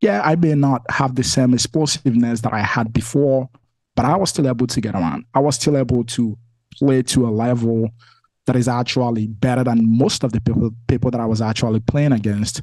Yeah, 0.00 0.22
I 0.24 0.36
may 0.36 0.54
not 0.54 0.88
have 0.90 1.16
the 1.16 1.24
same 1.24 1.54
explosiveness 1.54 2.40
that 2.42 2.52
I 2.52 2.60
had 2.60 2.92
before, 2.92 3.48
but 3.96 4.04
I 4.04 4.16
was 4.16 4.30
still 4.30 4.46
able 4.46 4.66
to 4.68 4.80
get 4.80 4.94
around. 4.94 5.24
I 5.34 5.40
was 5.40 5.56
still 5.56 5.76
able 5.76 6.04
to 6.04 6.38
play 6.78 7.02
to 7.02 7.26
a 7.26 7.30
level 7.30 7.90
that 8.46 8.56
is 8.56 8.68
actually 8.68 9.26
better 9.26 9.64
than 9.64 9.98
most 9.98 10.24
of 10.24 10.32
the 10.32 10.40
people, 10.40 10.70
people 10.86 11.10
that 11.10 11.20
I 11.20 11.26
was 11.26 11.42
actually 11.42 11.80
playing 11.80 12.12
against. 12.12 12.62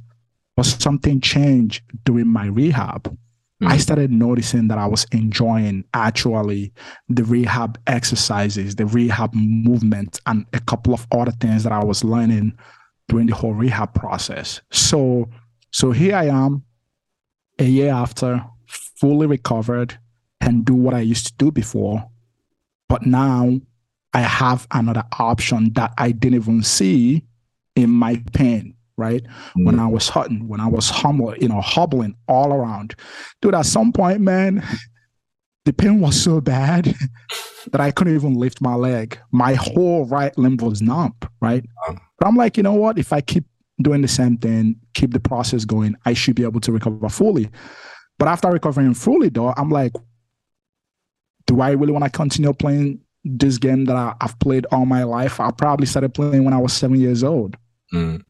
But 0.56 0.66
something 0.66 1.20
changed 1.22 1.84
during 2.06 2.28
my 2.28 2.46
rehab. 2.48 3.04
Mm-hmm. 3.04 3.68
I 3.68 3.78
started 3.78 4.12
noticing 4.12 4.68
that 4.68 4.78
I 4.78 4.86
was 4.86 5.06
enjoying 5.12 5.86
actually 5.94 6.74
the 7.10 7.24
rehab 7.24 7.78
exercises, 7.88 8.76
the 8.76 8.86
rehab 8.86 9.34
movement, 9.34 10.20
and 10.26 10.46
a 10.54 10.60
couple 10.60 10.94
of 10.94 11.08
other 11.12 11.32
things 11.32 11.64
that 11.64 11.72
I 11.72 11.84
was 11.84 12.04
learning 12.04 12.58
during 13.08 13.28
the 13.28 13.36
whole 13.36 13.54
rehab 13.54 13.94
process. 13.94 14.62
So, 14.72 15.30
so 15.72 15.92
here 15.92 16.16
I 16.16 16.26
am, 16.26 16.64
a 17.60 17.66
year 17.66 17.92
after, 17.92 18.44
fully 18.68 19.28
recovered, 19.28 19.98
and 20.42 20.66
do 20.66 20.74
what 20.74 20.94
I 20.94 21.02
used 21.02 21.28
to 21.28 21.34
do 21.38 21.52
before. 21.52 22.10
But 22.90 23.06
now 23.06 23.60
I 24.14 24.20
have 24.20 24.68
another 24.72 25.04
option 25.18 25.74
that 25.74 25.94
I 25.98 26.12
didn't 26.12 26.42
even 26.42 26.64
see 26.64 27.24
in 27.76 27.90
my 27.90 28.22
pain, 28.34 28.76
right? 28.98 29.24
Mm. 29.58 29.66
When 29.66 29.80
I 29.80 29.88
was 29.88 30.10
hurting, 30.10 30.48
when 30.48 30.60
I 30.60 30.68
was 30.68 30.90
humble, 30.90 31.36
you 31.38 31.48
know, 31.48 31.62
hobbling 31.62 32.16
all 32.28 32.54
around. 32.54 32.96
Dude, 33.42 33.56
at 33.56 33.66
some 33.66 33.92
point, 33.92 34.22
man, 34.22 34.64
the 35.66 35.74
pain 35.74 36.00
was 36.00 36.22
so 36.22 36.40
bad 36.40 36.96
that 37.72 37.82
I 37.82 37.92
couldn't 37.92 38.16
even 38.16 38.36
lift 38.36 38.62
my 38.62 38.76
leg. 38.76 39.20
My 39.32 39.54
whole 39.56 40.06
right 40.06 40.36
limb 40.38 40.58
was 40.58 40.82
numb, 40.82 41.16
right? 41.42 41.66
But 41.88 42.28
I'm 42.28 42.36
like, 42.36 42.58
you 42.58 42.64
know 42.64 42.74
what? 42.74 42.98
If 42.98 43.12
I 43.12 43.22
keep 43.22 43.46
doing 43.82 44.02
the 44.02 44.08
same 44.08 44.38
thing, 44.38 44.80
keep 44.94 45.12
the 45.12 45.20
process 45.20 45.66
going, 45.66 45.96
I 46.06 46.14
should 46.14 46.36
be 46.36 46.44
able 46.44 46.62
to 46.62 46.72
recover 46.72 47.10
fully. 47.10 47.50
But 48.18 48.28
after 48.28 48.50
recovering 48.50 48.94
fully, 48.94 49.30
though, 49.30 49.54
I'm 49.58 49.70
like, 49.70 49.94
do 51.48 51.62
I 51.62 51.72
really 51.72 51.92
want 51.92 52.06
to 52.06 52.10
continue 52.10 52.54
playing 52.54 53.02
this 53.24 53.58
game 53.58 53.86
that 53.86 53.96
I, 53.96 54.16
have 54.22 54.40
played 54.40 54.66
all 54.72 54.86
my 54.86 55.04
life? 55.04 55.40
I 55.40 55.52
probably 55.52 55.86
started 55.86 56.14
playing 56.14 56.44
when 56.44 56.54
I 56.54 56.58
was 56.58 56.74
seven 56.74 57.00
years 57.00 57.24
old. 57.24 57.58
Mm. 57.94 58.24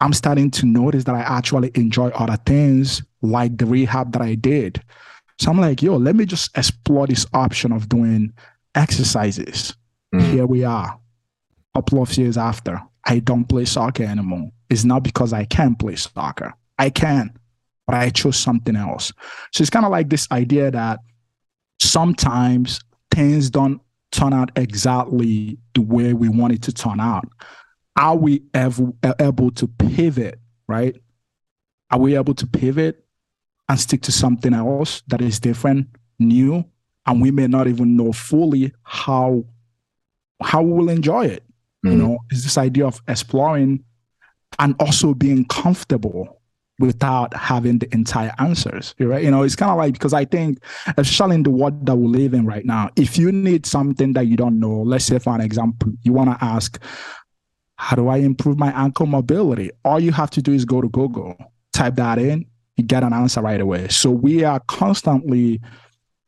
I'm 0.00 0.12
starting 0.12 0.50
to 0.52 0.66
notice 0.66 1.04
that 1.04 1.14
I 1.14 1.20
actually 1.20 1.70
enjoy 1.74 2.08
other 2.08 2.36
things 2.44 3.02
like 3.22 3.56
the 3.56 3.66
rehab 3.66 4.12
that 4.12 4.22
I 4.22 4.34
did. 4.34 4.82
So 5.38 5.50
I'm 5.50 5.60
like, 5.60 5.82
yo, 5.82 5.96
let 5.96 6.16
me 6.16 6.26
just 6.26 6.56
explore 6.56 7.06
this 7.06 7.26
option 7.32 7.72
of 7.72 7.88
doing 7.88 8.32
exercises. 8.74 9.74
Mm. 10.14 10.32
Here 10.32 10.46
we 10.46 10.64
are, 10.64 10.98
a 11.74 11.78
couple 11.78 12.02
of 12.02 12.16
years 12.16 12.36
after. 12.36 12.80
I 13.04 13.18
don't 13.18 13.44
play 13.44 13.64
soccer 13.64 14.04
anymore. 14.04 14.50
It's 14.70 14.84
not 14.84 15.02
because 15.02 15.32
I 15.32 15.44
can't 15.44 15.78
play 15.78 15.96
soccer. 15.96 16.54
I 16.78 16.90
can, 16.90 17.32
but 17.86 17.94
I 17.94 18.10
chose 18.10 18.36
something 18.36 18.76
else. 18.76 19.12
So 19.52 19.62
it's 19.62 19.70
kind 19.70 19.84
of 19.84 19.92
like 19.92 20.08
this 20.08 20.28
idea 20.30 20.70
that 20.70 21.00
sometimes 21.80 22.80
things 23.10 23.50
don't 23.50 23.80
turn 24.10 24.32
out 24.32 24.50
exactly 24.56 25.58
the 25.74 25.82
way 25.82 26.12
we 26.12 26.28
want 26.28 26.52
it 26.52 26.62
to 26.62 26.72
turn 26.72 27.00
out. 27.00 27.28
Are 27.96 28.16
we 28.16 28.42
ever 28.52 28.92
able 29.20 29.50
to 29.52 29.68
pivot, 29.68 30.38
right? 30.66 30.96
Are 31.90 31.98
we 31.98 32.16
able 32.16 32.34
to 32.34 32.46
pivot 32.46 33.04
and 33.68 33.78
stick 33.78 34.02
to 34.02 34.12
something 34.12 34.52
else 34.52 35.02
that 35.06 35.22
is 35.22 35.38
different, 35.40 35.88
new, 36.18 36.64
and 37.06 37.20
we 37.20 37.30
may 37.30 37.46
not 37.46 37.66
even 37.66 37.96
know 37.96 38.12
fully 38.12 38.72
how 38.82 39.44
how 40.42 40.62
we 40.62 40.72
will 40.72 40.88
enjoy 40.90 41.26
it. 41.26 41.44
Mm-hmm. 41.84 41.92
You 41.92 41.96
know, 41.96 42.18
is 42.30 42.42
this 42.42 42.58
idea 42.58 42.86
of 42.86 43.00
exploring 43.08 43.84
and 44.58 44.74
also 44.80 45.14
being 45.14 45.44
comfortable 45.46 46.40
without 46.80 47.34
having 47.34 47.78
the 47.78 47.92
entire 47.94 48.32
answers 48.40 48.96
right 48.98 49.22
you 49.22 49.30
know 49.30 49.44
it's 49.44 49.54
kind 49.54 49.70
of 49.70 49.78
like 49.78 49.92
because 49.92 50.12
i 50.12 50.24
think 50.24 50.58
especially 50.96 51.36
in 51.36 51.44
the 51.44 51.50
world 51.50 51.86
that 51.86 51.94
we 51.94 52.08
live 52.08 52.34
in 52.34 52.44
right 52.44 52.64
now 52.64 52.90
if 52.96 53.16
you 53.16 53.30
need 53.30 53.64
something 53.64 54.12
that 54.12 54.26
you 54.26 54.36
don't 54.36 54.58
know 54.58 54.82
let's 54.82 55.04
say 55.04 55.20
for 55.20 55.32
an 55.36 55.40
example 55.40 55.92
you 56.02 56.12
want 56.12 56.28
to 56.28 56.44
ask 56.44 56.82
how 57.76 57.96
do 57.96 58.08
i 58.08 58.18
improve 58.18 58.58
my 58.58 58.70
ankle 58.72 59.06
mobility? 59.06 59.70
All 59.84 60.00
you 60.00 60.12
have 60.12 60.30
to 60.30 60.42
do 60.42 60.52
is 60.52 60.64
go 60.64 60.80
to 60.80 60.88
google 60.88 61.36
type 61.72 61.96
that 61.96 62.18
in 62.18 62.46
you 62.76 62.84
get 62.84 63.02
an 63.02 63.12
answer 63.12 63.40
right 63.40 63.60
away. 63.60 63.88
So 63.88 64.10
we 64.10 64.44
are 64.44 64.60
constantly 64.60 65.60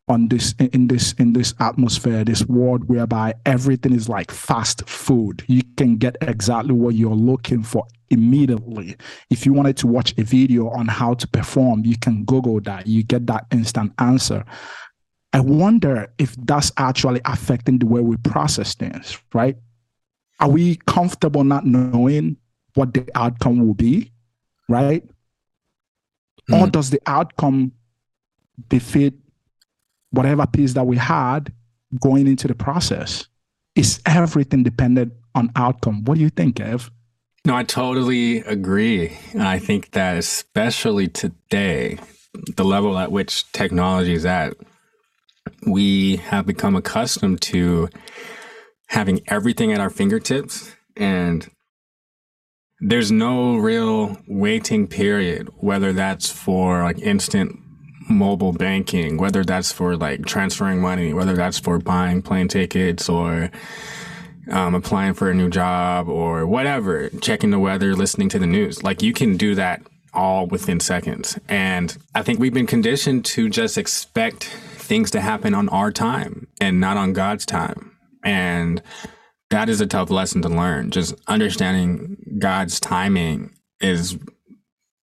on 0.09 0.29
this 0.29 0.55
in 0.61 0.87
this 0.87 1.15
in 1.15 1.33
this 1.33 1.53
atmosphere 1.59 2.23
this 2.23 2.47
world 2.47 2.89
whereby 2.89 3.35
everything 3.45 3.93
is 3.93 4.09
like 4.09 4.31
fast 4.31 4.89
food. 4.89 5.43
You 5.49 5.63
can 5.77 5.97
get 5.97 6.17
exactly 6.21 6.75
what 6.75 6.95
you're 6.95 7.15
looking 7.15 7.65
for 7.65 7.85
immediately. 8.11 8.97
If 9.31 9.45
you 9.45 9.53
wanted 9.53 9.77
to 9.79 9.89
watch 9.89 10.15
a 10.17 10.23
video 10.23 10.69
on 10.69 10.87
how 10.87 11.15
to 11.15 11.27
perform 11.27 11.85
you 11.85 11.97
can 11.99 12.25
google 12.25 12.61
that. 12.61 12.87
You 12.87 13.03
get 13.03 13.27
that 13.27 13.47
instant 13.51 13.93
answer. 13.99 14.45
I 15.33 15.41
wonder 15.41 16.11
if 16.19 16.37
that's 16.37 16.71
actually 16.77 17.21
affecting 17.25 17.79
the 17.79 17.87
way 17.87 18.01
we 18.01 18.17
process 18.19 18.75
things 18.75 19.19
right 19.35 19.57
are 20.41 20.51
we 20.51 20.77
comfortable 20.87 21.45
not 21.45 21.67
knowing 21.67 22.37
what 22.75 22.93
the 22.95 23.09
outcome 23.15 23.67
will 23.67 23.75
be 23.75 24.11
right 24.69 25.05
mm. 26.51 26.61
or 26.61 26.69
does 26.69 26.91
the 26.91 27.01
outcome 27.07 27.73
defeat 28.69 29.15
whatever 30.11 30.47
peace 30.47 30.73
that 30.75 30.87
we 30.87 30.97
had 30.97 31.53
going 32.01 32.27
into 32.27 32.49
the 32.49 32.55
process. 32.55 33.27
Is 33.75 34.01
everything 34.07 34.63
dependent 34.63 35.13
on 35.35 35.51
outcome? 35.55 36.05
What 36.05 36.17
do 36.17 36.23
you 36.23 36.31
think, 36.31 36.57
Kev? 36.57 36.91
No, 37.45 37.55
I 37.55 37.63
totally 37.63 38.39
agree. 38.39 39.17
And 39.33 39.43
I 39.43 39.59
think 39.59 39.93
that 39.93 40.17
especially 40.17 41.09
today, 41.09 41.99
the 42.57 42.65
level 42.65 42.99
at 42.99 43.13
which 43.13 43.51
technology 43.53 44.15
is 44.15 44.25
at, 44.25 44.55
we 45.67 46.17
have 46.17 46.47
become 46.47 46.75
accustomed 46.75 47.41
to 47.43 47.89
having 48.89 49.21
everything 49.29 49.73
at 49.73 49.81
our 49.81 49.91
fingertips 49.91 50.75
and 50.97 51.51
there's 52.81 53.11
no 53.11 53.57
real 53.57 54.19
waiting 54.29 54.87
period, 54.87 55.49
whether 55.59 55.93
that's 55.93 56.31
for 56.31 56.83
like 56.83 56.99
instant 56.99 57.59
mobile 58.09 58.53
banking, 58.53 59.17
whether 59.17 59.43
that's 59.45 59.73
for 59.73 59.97
like 59.97 60.25
transferring 60.27 60.81
money, 60.81 61.13
whether 61.13 61.35
that's 61.35 61.59
for 61.59 61.79
buying 61.79 62.23
plane 62.23 62.49
tickets 62.49 63.09
or 63.09 63.51
um, 64.51 64.75
applying 64.75 65.15
for 65.15 65.31
a 65.31 65.35
new 65.35 65.49
job 65.49 66.09
or 66.09 66.47
whatever, 66.47 67.09
checking 67.21 67.51
the 67.51 67.59
weather, 67.59 67.97
listening 67.97 68.29
to 68.29 68.39
the 68.39 68.47
news. 68.47 68.83
Like 68.83 69.03
you 69.03 69.13
can 69.13 69.37
do 69.37 69.55
that 69.55 69.83
all 70.13 70.47
within 70.47 70.81
seconds. 70.81 71.39
And 71.49 71.97
I 72.15 72.23
think 72.23 72.39
we've 72.39 72.55
been 72.55 72.67
conditioned 72.67 73.25
to 73.27 73.49
just 73.49 73.77
expect 73.77 74.45
things 74.45 75.11
to 75.13 75.21
happen 75.21 75.55
on 75.55 75.69
our 75.71 75.91
time 75.91 76.47
and 76.61 76.81
not 76.81 76.97
on 76.97 77.13
God's 77.13 77.45
time. 77.45 77.86
And 78.27 78.83
that 79.51 79.69
is 79.69 79.81
a 79.81 79.87
tough 79.87 80.11
lesson 80.11 80.43
to 80.43 80.49
learn. 80.49 80.91
Just 80.91 81.15
understanding 81.29 82.17
God's 82.41 82.81
timing 82.81 83.55
is 83.81 84.19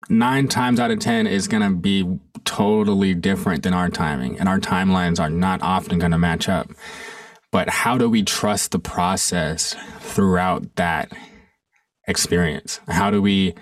nine 0.09 0.47
times 0.47 0.79
out 0.79 0.93
of 0.93 1.01
10 1.01 1.27
is 1.27 1.49
going 1.49 1.63
to 1.63 1.77
be 1.77 2.19
totally 2.45 3.15
different 3.15 3.65
than 3.65 3.75
our 3.75 3.89
timing. 3.91 4.39
And 4.39 4.49
our 4.49 4.61
timelines 4.61 5.19
are 5.19 5.29
not 5.29 5.61
often 5.61 5.99
going 5.99 6.13
to 6.13 6.19
match 6.19 6.49
up. 6.49 6.71
But 7.51 7.69
how 7.69 7.99
do 7.99 8.09
we 8.09 8.23
trust 8.23 8.71
the 8.71 8.79
process 8.79 9.75
throughout 9.99 10.77
that 10.77 11.13
experience? 12.07 12.81
How 12.87 13.11
do 13.11 13.21
we 13.21 13.55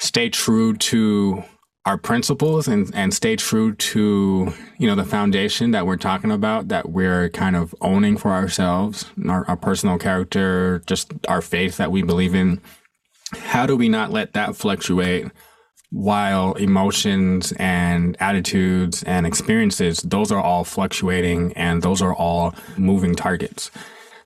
stay 0.00 0.28
true 0.28 0.74
to 0.74 1.44
our 1.84 1.98
principles 1.98 2.68
and, 2.68 2.90
and 2.94 3.12
stay 3.12 3.34
true 3.36 3.74
to 3.74 4.52
you 4.78 4.86
know 4.86 4.94
the 4.94 5.04
foundation 5.04 5.72
that 5.72 5.86
we're 5.86 5.96
talking 5.96 6.30
about 6.30 6.68
that 6.68 6.90
we're 6.90 7.28
kind 7.30 7.56
of 7.56 7.74
owning 7.80 8.16
for 8.16 8.30
ourselves 8.30 9.06
our, 9.28 9.44
our 9.48 9.56
personal 9.56 9.98
character 9.98 10.82
just 10.86 11.12
our 11.28 11.42
faith 11.42 11.76
that 11.76 11.90
we 11.90 12.02
believe 12.02 12.34
in. 12.34 12.60
How 13.34 13.66
do 13.66 13.76
we 13.76 13.88
not 13.88 14.10
let 14.10 14.34
that 14.34 14.56
fluctuate 14.56 15.26
while 15.90 16.52
emotions 16.54 17.52
and 17.58 18.16
attitudes 18.20 19.02
and 19.02 19.26
experiences 19.26 20.00
those 20.00 20.30
are 20.30 20.40
all 20.40 20.64
fluctuating 20.64 21.52
and 21.54 21.82
those 21.82 22.00
are 22.00 22.14
all 22.14 22.54
moving 22.76 23.14
targets? 23.14 23.70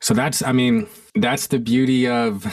So 0.01 0.13
that's 0.13 0.43
i 0.43 0.53
mean 0.53 0.89
that's 1.15 1.47
the 1.47 1.59
beauty 1.59 2.07
of 2.07 2.45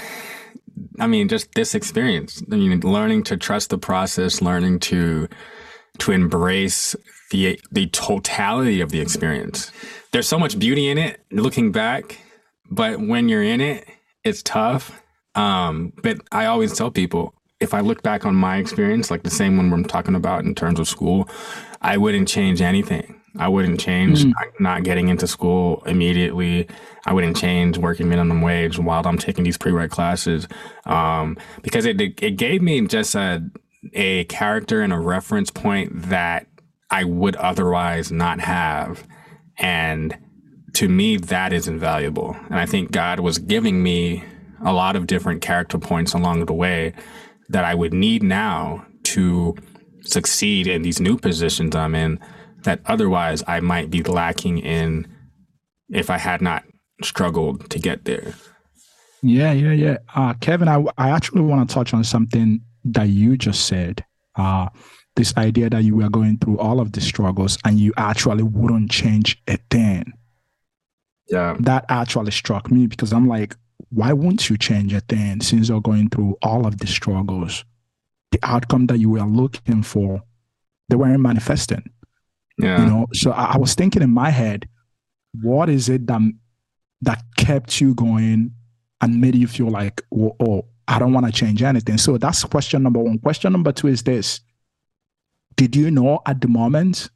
I 1.00 1.08
mean, 1.08 1.28
just 1.28 1.54
this 1.54 1.76
experience. 1.76 2.44
I 2.52 2.56
mean, 2.56 2.80
learning 2.82 3.24
to 3.24 3.38
trust 3.38 3.70
the 3.70 3.78
process, 3.78 4.42
learning 4.42 4.80
to 4.80 5.28
to 6.00 6.12
embrace 6.12 6.96
the 7.32 7.60
the 7.72 7.88
totality 7.88 8.82
of 8.82 8.92
the 8.92 9.00
experience. 9.00 9.72
There's 10.12 10.28
so 10.28 10.40
much 10.40 10.58
beauty 10.60 10.90
in 10.90 10.98
it 10.98 11.22
looking 11.32 11.72
back, 11.72 12.20
but 12.70 13.00
when 13.00 13.30
you're 13.30 13.44
in 13.44 13.62
it, 13.62 13.88
it's 14.24 14.44
tough. 14.44 15.02
Um, 15.36 15.94
but 16.04 16.20
I 16.32 16.46
always 16.46 16.78
tell 16.78 16.92
people 16.92 17.34
if 17.60 17.74
I 17.74 17.80
look 17.80 18.04
back 18.04 18.26
on 18.26 18.36
my 18.36 18.58
experience, 18.58 19.10
like 19.10 19.24
the 19.24 19.30
same 19.30 19.58
one 19.58 19.72
we're 19.72 19.84
talking 19.84 20.16
about 20.16 20.44
in 20.44 20.54
terms 20.54 20.80
of 20.80 20.88
school, 20.88 21.30
I 21.82 21.98
wouldn't 21.98 22.28
change 22.28 22.62
anything. 22.62 23.22
I 23.38 23.48
wouldn't 23.48 23.80
change 23.80 24.24
mm. 24.24 24.34
not 24.60 24.84
getting 24.84 25.10
into 25.10 25.28
school 25.28 25.84
immediately. 25.86 26.68
I 27.06 27.14
wouldn't 27.14 27.36
change 27.36 27.78
working 27.78 28.08
minimum 28.08 28.42
wage 28.42 28.78
while 28.78 29.06
I'm 29.06 29.18
taking 29.18 29.44
these 29.44 29.58
prereq 29.58 29.90
classes 29.90 30.48
um, 30.86 31.38
because 31.62 31.86
it 31.86 32.00
it 32.00 32.38
gave 32.38 32.62
me 32.62 32.86
just 32.88 33.16
a 33.16 33.44
a 33.94 34.24
character 34.26 34.82
and 34.82 34.94
a 34.94 35.00
reference 35.00 35.50
point 35.50 35.92
that 36.10 36.48
I 36.90 37.04
would 37.04 37.36
otherwise 37.38 38.12
not 38.12 38.40
have, 38.40 39.06
and 39.58 40.16
to 40.74 40.88
me 40.88 41.18
that 41.18 41.54
is 41.54 41.68
invaluable. 41.68 42.36
And 42.46 42.60
I 42.60 42.66
think 42.66 42.92
God 42.92 43.20
was 43.20 43.40
giving 43.40 43.82
me 43.82 44.24
a 44.64 44.74
lot 44.74 44.96
of 44.96 45.08
different 45.08 45.42
character 45.42 45.78
points 45.78 46.14
along 46.14 46.46
the 46.46 46.54
way 46.54 46.94
that 47.50 47.66
I 47.66 47.76
would 47.76 47.94
need 47.94 48.24
now 48.24 48.86
to 49.04 49.56
succeed 50.02 50.68
in 50.68 50.82
these 50.82 51.00
new 51.00 51.18
positions 51.18 51.76
I'm 51.76 51.96
in 51.96 52.20
that 52.64 52.82
otherwise 52.86 53.44
I 53.48 53.60
might 53.60 53.90
be 53.90 54.04
lacking 54.04 54.60
in 54.60 55.08
if 55.90 56.10
I 56.10 56.18
had 56.18 56.42
not 56.42 56.64
struggled 57.02 57.70
to 57.70 57.80
get 57.80 58.06
there. 58.06 58.34
Yeah, 59.22 59.54
yeah, 59.54 59.72
yeah. 59.72 59.98
Uh, 60.14 60.34
Kevin, 60.36 60.68
I, 60.68 60.84
I 60.98 61.10
actually 61.10 61.42
want 61.42 61.68
to 61.68 61.74
touch 61.74 61.94
on 61.94 62.04
something 62.04 62.62
that 62.86 63.10
you 63.10 63.38
just 63.38 63.66
said. 63.68 64.04
Uh, 64.36 64.68
this 65.16 65.36
idea 65.38 65.70
that 65.70 65.84
you 65.84 65.96
were 65.96 66.10
going 66.10 66.38
through 66.40 66.58
all 66.58 66.80
of 66.80 66.92
the 66.92 67.02
struggles 67.02 67.58
and 67.66 67.80
you 67.80 67.94
actually 67.98 68.44
wouldn't 68.44 68.90
change 68.90 69.42
a 69.48 69.58
thing. 69.70 70.12
Yeah. 71.30 71.56
That 71.60 71.86
actually 71.90 72.32
struck 72.32 72.72
me 72.72 72.88
because 72.88 73.14
I'm 73.14 73.28
like, 73.28 73.56
why 73.90 74.12
wouldn't 74.12 74.50
you 74.50 74.58
change 74.58 74.94
a 74.94 75.02
thing 75.02 75.42
since 75.42 75.70
you're 75.70 75.82
going 75.82 76.10
through 76.10 76.38
all 76.42 76.66
of 76.66 76.80
the 76.80 76.88
struggles? 76.88 77.64
The 78.32 78.40
outcome 78.42 78.88
that 78.88 78.98
you 78.98 79.12
were 79.12 79.22
looking 79.22 79.84
for, 79.84 80.24
they 80.90 80.96
weren't 80.96 81.20
manifesting. 81.20 81.90
Yeah. 82.58 82.82
You 82.82 82.86
know, 82.90 83.08
so 83.14 83.32
I, 83.32 83.54
I 83.54 83.58
was 83.58 83.74
thinking 83.76 84.02
in 84.02 84.12
my 84.12 84.30
head, 84.30 84.68
what 85.42 85.70
is 85.70 85.90
it 85.90 86.08
that 86.08 86.22
that 87.02 87.24
kept 87.38 87.82
you 87.82 87.96
going 87.96 88.52
and 89.02 89.20
made 89.20 89.36
you 89.36 89.48
feel 89.48 89.70
like, 89.70 90.02
oh, 90.16 90.36
oh 90.40 90.66
I 90.88 91.00
don't 91.00 91.14
want 91.14 91.26
to 91.26 91.32
change 91.32 91.64
anything? 91.64 91.98
So 91.98 92.18
that's 92.18 92.44
question 92.44 92.84
number 92.84 93.00
one. 93.00 93.20
Question 93.20 93.54
number 93.54 93.72
two 93.72 93.88
is 93.88 94.04
this 94.04 94.42
Did 95.56 95.76
you 95.76 95.92
know 95.92 96.22
at 96.26 96.42
the 96.42 96.48
moment 96.48 97.10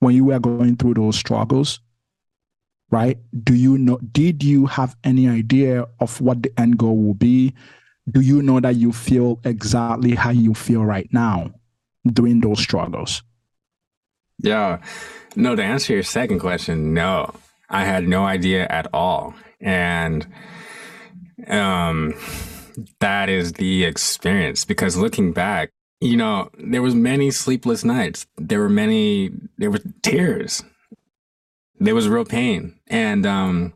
when 0.00 0.14
you 0.14 0.26
were 0.26 0.38
going 0.38 0.76
through 0.76 0.94
those 0.94 1.16
struggles, 1.16 1.80
right? 2.90 3.18
Do 3.42 3.54
you 3.54 3.78
know, 3.78 3.98
did 4.12 4.42
you 4.42 4.66
have 4.66 4.96
any 5.04 5.28
idea 5.28 5.86
of 6.00 6.20
what 6.20 6.42
the 6.42 6.52
end 6.58 6.78
goal 6.78 6.96
will 6.96 7.14
be? 7.14 7.54
Do 8.10 8.20
you 8.20 8.40
know 8.42 8.60
that 8.60 8.76
you 8.76 8.92
feel 8.92 9.40
exactly 9.44 10.14
how 10.14 10.30
you 10.30 10.54
feel 10.54 10.84
right 10.84 11.08
now 11.12 11.50
during 12.06 12.40
those 12.40 12.60
struggles? 12.60 13.22
Yeah. 14.38 14.80
No, 15.34 15.54
to 15.54 15.62
answer 15.62 15.92
your 15.92 16.02
second 16.02 16.40
question, 16.40 16.94
no. 16.94 17.34
I 17.68 17.84
had 17.84 18.06
no 18.06 18.24
idea 18.24 18.66
at 18.68 18.86
all. 18.92 19.34
And 19.60 20.26
um 21.48 22.14
that 23.00 23.28
is 23.28 23.54
the 23.54 23.84
experience 23.84 24.64
because 24.64 24.96
looking 24.96 25.32
back, 25.32 25.70
you 26.00 26.16
know, 26.16 26.50
there 26.58 26.82
was 26.82 26.94
many 26.94 27.30
sleepless 27.30 27.84
nights. 27.84 28.26
There 28.36 28.60
were 28.60 28.68
many 28.68 29.30
there 29.58 29.70
were 29.70 29.80
tears. 30.02 30.62
There 31.78 31.94
was 31.94 32.08
real 32.08 32.24
pain. 32.24 32.78
And 32.86 33.26
um 33.26 33.72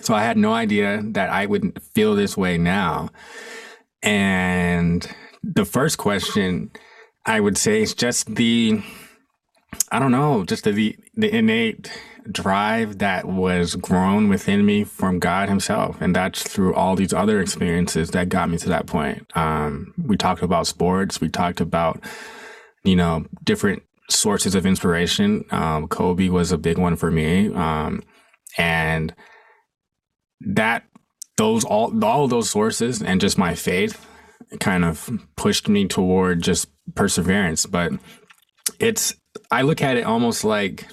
so 0.00 0.14
I 0.14 0.22
had 0.22 0.36
no 0.36 0.52
idea 0.52 1.02
that 1.12 1.30
I 1.30 1.46
would 1.46 1.80
feel 1.94 2.14
this 2.14 2.36
way 2.36 2.58
now. 2.58 3.10
And 4.02 5.06
the 5.42 5.64
first 5.64 5.98
question 5.98 6.70
I 7.26 7.40
would 7.40 7.56
say 7.56 7.82
is 7.82 7.94
just 7.94 8.34
the 8.34 8.82
I 9.90 9.98
don't 9.98 10.12
know, 10.12 10.44
just 10.44 10.64
the 10.64 10.96
the 11.14 11.34
innate 11.34 11.90
drive 12.30 12.98
that 12.98 13.26
was 13.26 13.76
grown 13.76 14.28
within 14.28 14.64
me 14.64 14.84
from 14.84 15.18
God 15.18 15.48
Himself, 15.48 16.00
and 16.00 16.14
that's 16.16 16.42
through 16.42 16.74
all 16.74 16.96
these 16.96 17.12
other 17.12 17.40
experiences 17.40 18.10
that 18.10 18.28
got 18.28 18.48
me 18.48 18.58
to 18.58 18.68
that 18.70 18.86
point. 18.86 19.26
Um, 19.36 19.94
we 19.98 20.16
talked 20.16 20.42
about 20.42 20.66
sports, 20.66 21.20
we 21.20 21.28
talked 21.28 21.60
about 21.60 22.02
you 22.82 22.96
know 22.96 23.26
different 23.44 23.82
sources 24.10 24.54
of 24.54 24.66
inspiration. 24.66 25.44
Um, 25.50 25.88
Kobe 25.88 26.28
was 26.28 26.52
a 26.52 26.58
big 26.58 26.78
one 26.78 26.96
for 26.96 27.10
me, 27.10 27.52
um, 27.52 28.02
and 28.58 29.14
that 30.40 30.84
those 31.36 31.64
all 31.64 32.04
all 32.04 32.28
those 32.28 32.50
sources 32.50 33.02
and 33.02 33.20
just 33.20 33.38
my 33.38 33.54
faith 33.54 34.06
kind 34.60 34.84
of 34.84 35.10
pushed 35.36 35.68
me 35.68 35.86
toward 35.86 36.42
just 36.42 36.68
perseverance, 36.94 37.66
but 37.66 37.92
it's 38.78 39.14
I 39.50 39.62
look 39.62 39.82
at 39.82 39.96
it 39.96 40.04
almost 40.04 40.44
like 40.44 40.86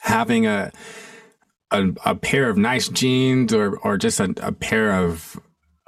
having 0.00 0.46
a 0.46 0.72
a, 1.70 1.88
a 2.04 2.14
pair 2.14 2.48
of 2.48 2.56
nice 2.56 2.88
jeans 2.88 3.52
or 3.52 3.76
or 3.78 3.96
just 3.96 4.20
a, 4.20 4.34
a 4.42 4.52
pair 4.52 4.92
of 4.92 5.40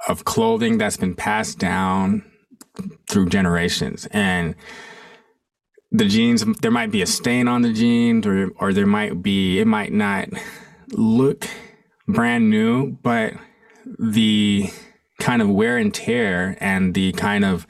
of 0.07 0.25
clothing 0.25 0.77
that's 0.77 0.97
been 0.97 1.15
passed 1.15 1.59
down 1.59 2.23
through 3.09 3.29
generations. 3.29 4.07
And 4.11 4.55
the 5.91 6.05
jeans 6.05 6.43
there 6.61 6.71
might 6.71 6.91
be 6.91 7.01
a 7.01 7.07
stain 7.07 7.47
on 7.47 7.61
the 7.61 7.73
jeans 7.73 8.25
or 8.25 8.49
or 8.59 8.73
there 8.73 8.87
might 8.87 9.21
be 9.21 9.59
it 9.59 9.67
might 9.67 9.93
not 9.93 10.27
look 10.91 11.47
brand 12.07 12.49
new 12.49 12.91
but 13.03 13.33
the 13.99 14.69
kind 15.19 15.41
of 15.41 15.49
wear 15.49 15.77
and 15.77 15.93
tear 15.93 16.57
and 16.59 16.95
the 16.95 17.11
kind 17.13 17.45
of 17.45 17.67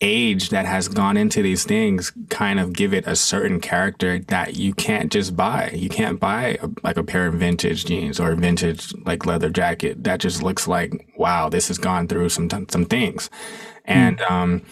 age 0.00 0.48
that 0.48 0.64
has 0.64 0.88
gone 0.88 1.16
into 1.16 1.42
these 1.42 1.64
things 1.64 2.12
kind 2.30 2.58
of 2.58 2.72
give 2.72 2.94
it 2.94 3.06
a 3.06 3.14
certain 3.14 3.60
character 3.60 4.18
that 4.18 4.56
you 4.56 4.72
can't 4.72 5.12
just 5.12 5.36
buy. 5.36 5.70
You 5.74 5.88
can't 5.88 6.18
buy 6.18 6.58
a, 6.62 6.68
like 6.82 6.96
a 6.96 7.04
pair 7.04 7.26
of 7.26 7.34
vintage 7.34 7.84
jeans 7.84 8.18
or 8.18 8.32
a 8.32 8.36
vintage 8.36 8.94
like 9.04 9.26
leather 9.26 9.50
jacket 9.50 10.04
that 10.04 10.20
just 10.20 10.42
looks 10.42 10.66
like 10.66 11.06
wow, 11.16 11.48
this 11.48 11.68
has 11.68 11.78
gone 11.78 12.08
through 12.08 12.30
some 12.30 12.48
some 12.50 12.86
things. 12.86 13.28
And 13.84 14.18
mm. 14.18 14.30
um, 14.30 14.62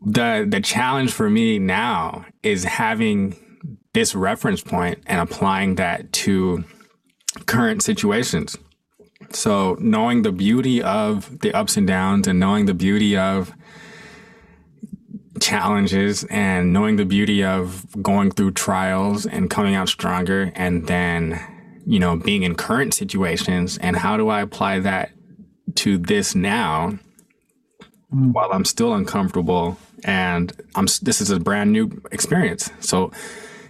the 0.00 0.46
the 0.48 0.60
challenge 0.60 1.12
for 1.12 1.28
me 1.28 1.58
now 1.58 2.26
is 2.42 2.64
having 2.64 3.36
this 3.92 4.14
reference 4.14 4.60
point 4.60 5.02
and 5.06 5.20
applying 5.20 5.76
that 5.76 6.12
to 6.12 6.64
current 7.46 7.82
situations. 7.82 8.56
So 9.30 9.76
knowing 9.80 10.22
the 10.22 10.32
beauty 10.32 10.82
of 10.82 11.40
the 11.40 11.52
ups 11.54 11.76
and 11.76 11.86
downs 11.86 12.28
and 12.28 12.38
knowing 12.38 12.66
the 12.66 12.74
beauty 12.74 13.16
of 13.16 13.54
challenges 15.44 16.24
and 16.24 16.72
knowing 16.72 16.96
the 16.96 17.04
beauty 17.04 17.44
of 17.44 17.84
going 18.02 18.30
through 18.30 18.50
trials 18.50 19.26
and 19.26 19.50
coming 19.50 19.74
out 19.74 19.88
stronger 19.88 20.50
and 20.54 20.86
then 20.86 21.38
you 21.86 21.98
know 21.98 22.16
being 22.16 22.42
in 22.44 22.54
current 22.54 22.94
situations 22.94 23.76
and 23.78 23.96
how 23.96 24.16
do 24.16 24.30
i 24.30 24.40
apply 24.40 24.78
that 24.78 25.10
to 25.74 25.98
this 25.98 26.34
now 26.34 26.98
while 28.08 28.50
i'm 28.52 28.64
still 28.64 28.94
uncomfortable 28.94 29.76
and 30.04 30.52
i'm 30.74 30.86
this 31.02 31.20
is 31.20 31.30
a 31.30 31.40
brand 31.40 31.72
new 31.72 31.90
experience. 32.12 32.70
So 32.80 33.10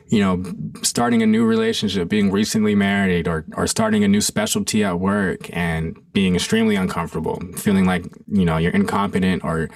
you 0.08 0.20
know 0.20 0.44
starting 0.82 1.22
a 1.22 1.26
new 1.26 1.44
relationship 1.46 2.08
being 2.08 2.30
recently 2.30 2.74
married 2.74 3.26
or 3.26 3.44
or 3.56 3.66
starting 3.66 4.04
a 4.04 4.08
new 4.08 4.20
specialty 4.20 4.84
at 4.84 5.00
work 5.00 5.48
and 5.56 5.96
being 6.12 6.34
extremely 6.34 6.76
uncomfortable 6.76 7.40
feeling 7.56 7.86
like 7.86 8.04
you 8.28 8.44
know 8.44 8.58
you're 8.58 8.72
incompetent 8.72 9.42
or 9.44 9.70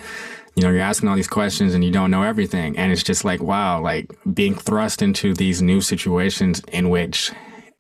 you 0.59 0.65
know, 0.65 0.71
you're 0.71 0.81
asking 0.81 1.09
all 1.09 1.15
these 1.15 1.29
questions 1.29 1.73
and 1.73 1.85
you 1.85 1.93
don't 1.93 2.11
know 2.11 2.25
everything. 2.25 2.77
And 2.77 2.91
it's 2.91 3.05
just 3.05 3.25
like, 3.25 3.41
wow, 3.41 3.81
like 3.81 4.11
being 4.35 4.57
thrust 4.57 5.03
into 5.03 5.33
these 5.33 5.63
new 5.63 5.81
situations 5.81 6.61
in 6.73 6.91
which 6.91 7.31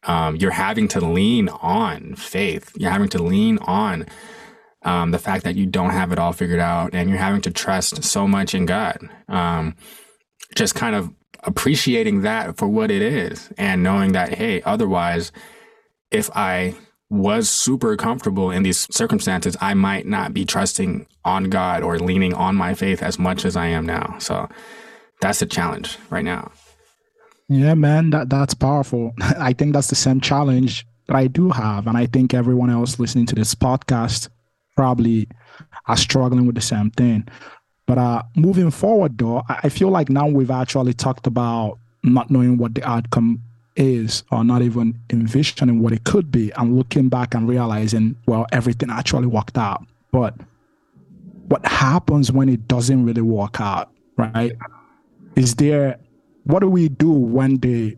um, 0.04 0.36
you're 0.36 0.52
having 0.52 0.86
to 0.88 1.00
lean 1.00 1.48
on 1.48 2.14
faith. 2.14 2.70
You're 2.76 2.92
having 2.92 3.08
to 3.08 3.20
lean 3.20 3.58
on 3.62 4.06
um, 4.84 5.10
the 5.10 5.18
fact 5.18 5.42
that 5.42 5.56
you 5.56 5.66
don't 5.66 5.90
have 5.90 6.12
it 6.12 6.20
all 6.20 6.32
figured 6.32 6.60
out 6.60 6.94
and 6.94 7.10
you're 7.10 7.18
having 7.18 7.40
to 7.40 7.50
trust 7.50 8.04
so 8.04 8.28
much 8.28 8.54
in 8.54 8.64
God. 8.64 8.98
Um, 9.26 9.74
just 10.54 10.76
kind 10.76 10.94
of 10.94 11.12
appreciating 11.42 12.22
that 12.22 12.58
for 12.58 12.68
what 12.68 12.92
it 12.92 13.02
is 13.02 13.52
and 13.58 13.82
knowing 13.82 14.12
that, 14.12 14.34
hey, 14.34 14.62
otherwise, 14.62 15.32
if 16.12 16.30
I 16.32 16.76
was 17.10 17.48
super 17.48 17.96
comfortable 17.96 18.50
in 18.50 18.62
these 18.62 18.86
circumstances, 18.94 19.56
I 19.60 19.74
might 19.74 20.06
not 20.06 20.34
be 20.34 20.44
trusting 20.44 21.06
on 21.24 21.44
God 21.44 21.82
or 21.82 21.98
leaning 21.98 22.34
on 22.34 22.54
my 22.54 22.74
faith 22.74 23.02
as 23.02 23.18
much 23.18 23.44
as 23.44 23.56
I 23.56 23.66
am 23.68 23.86
now. 23.86 24.16
So 24.18 24.48
that's 25.20 25.40
the 25.40 25.46
challenge 25.46 25.98
right 26.10 26.24
now. 26.24 26.52
Yeah, 27.48 27.74
man, 27.74 28.10
that 28.10 28.28
that's 28.28 28.52
powerful. 28.52 29.14
I 29.20 29.54
think 29.54 29.72
that's 29.72 29.88
the 29.88 29.94
same 29.94 30.20
challenge 30.20 30.86
that 31.06 31.16
I 31.16 31.28
do 31.28 31.48
have, 31.48 31.86
and 31.86 31.96
I 31.96 32.04
think 32.04 32.34
everyone 32.34 32.68
else 32.68 32.98
listening 32.98 33.24
to 33.26 33.34
this 33.34 33.54
podcast 33.54 34.28
probably 34.76 35.28
are 35.86 35.96
struggling 35.96 36.46
with 36.46 36.56
the 36.56 36.60
same 36.60 36.90
thing. 36.90 37.26
But 37.86 37.96
uh, 37.96 38.22
moving 38.36 38.70
forward, 38.70 39.16
though, 39.16 39.42
I 39.48 39.70
feel 39.70 39.88
like 39.88 40.10
now 40.10 40.28
we've 40.28 40.50
actually 40.50 40.92
talked 40.92 41.26
about 41.26 41.78
not 42.02 42.30
knowing 42.30 42.58
what 42.58 42.74
the 42.74 42.86
outcome 42.86 43.42
is 43.78 44.24
or 44.30 44.44
not 44.44 44.60
even 44.60 44.98
envisioning 45.08 45.80
what 45.80 45.92
it 45.92 46.04
could 46.04 46.30
be 46.30 46.50
and 46.52 46.76
looking 46.76 47.08
back 47.08 47.34
and 47.34 47.48
realizing, 47.48 48.16
well, 48.26 48.44
everything 48.52 48.90
actually 48.90 49.28
worked 49.28 49.56
out. 49.56 49.86
But 50.10 50.34
what 51.46 51.64
happens 51.64 52.30
when 52.30 52.48
it 52.48 52.66
doesn't 52.66 53.06
really 53.06 53.22
work 53.22 53.60
out, 53.60 53.90
right? 54.16 54.52
Is 55.36 55.54
there, 55.54 55.98
what 56.44 56.60
do 56.60 56.68
we 56.68 56.88
do 56.88 57.10
when 57.10 57.58
the, 57.58 57.96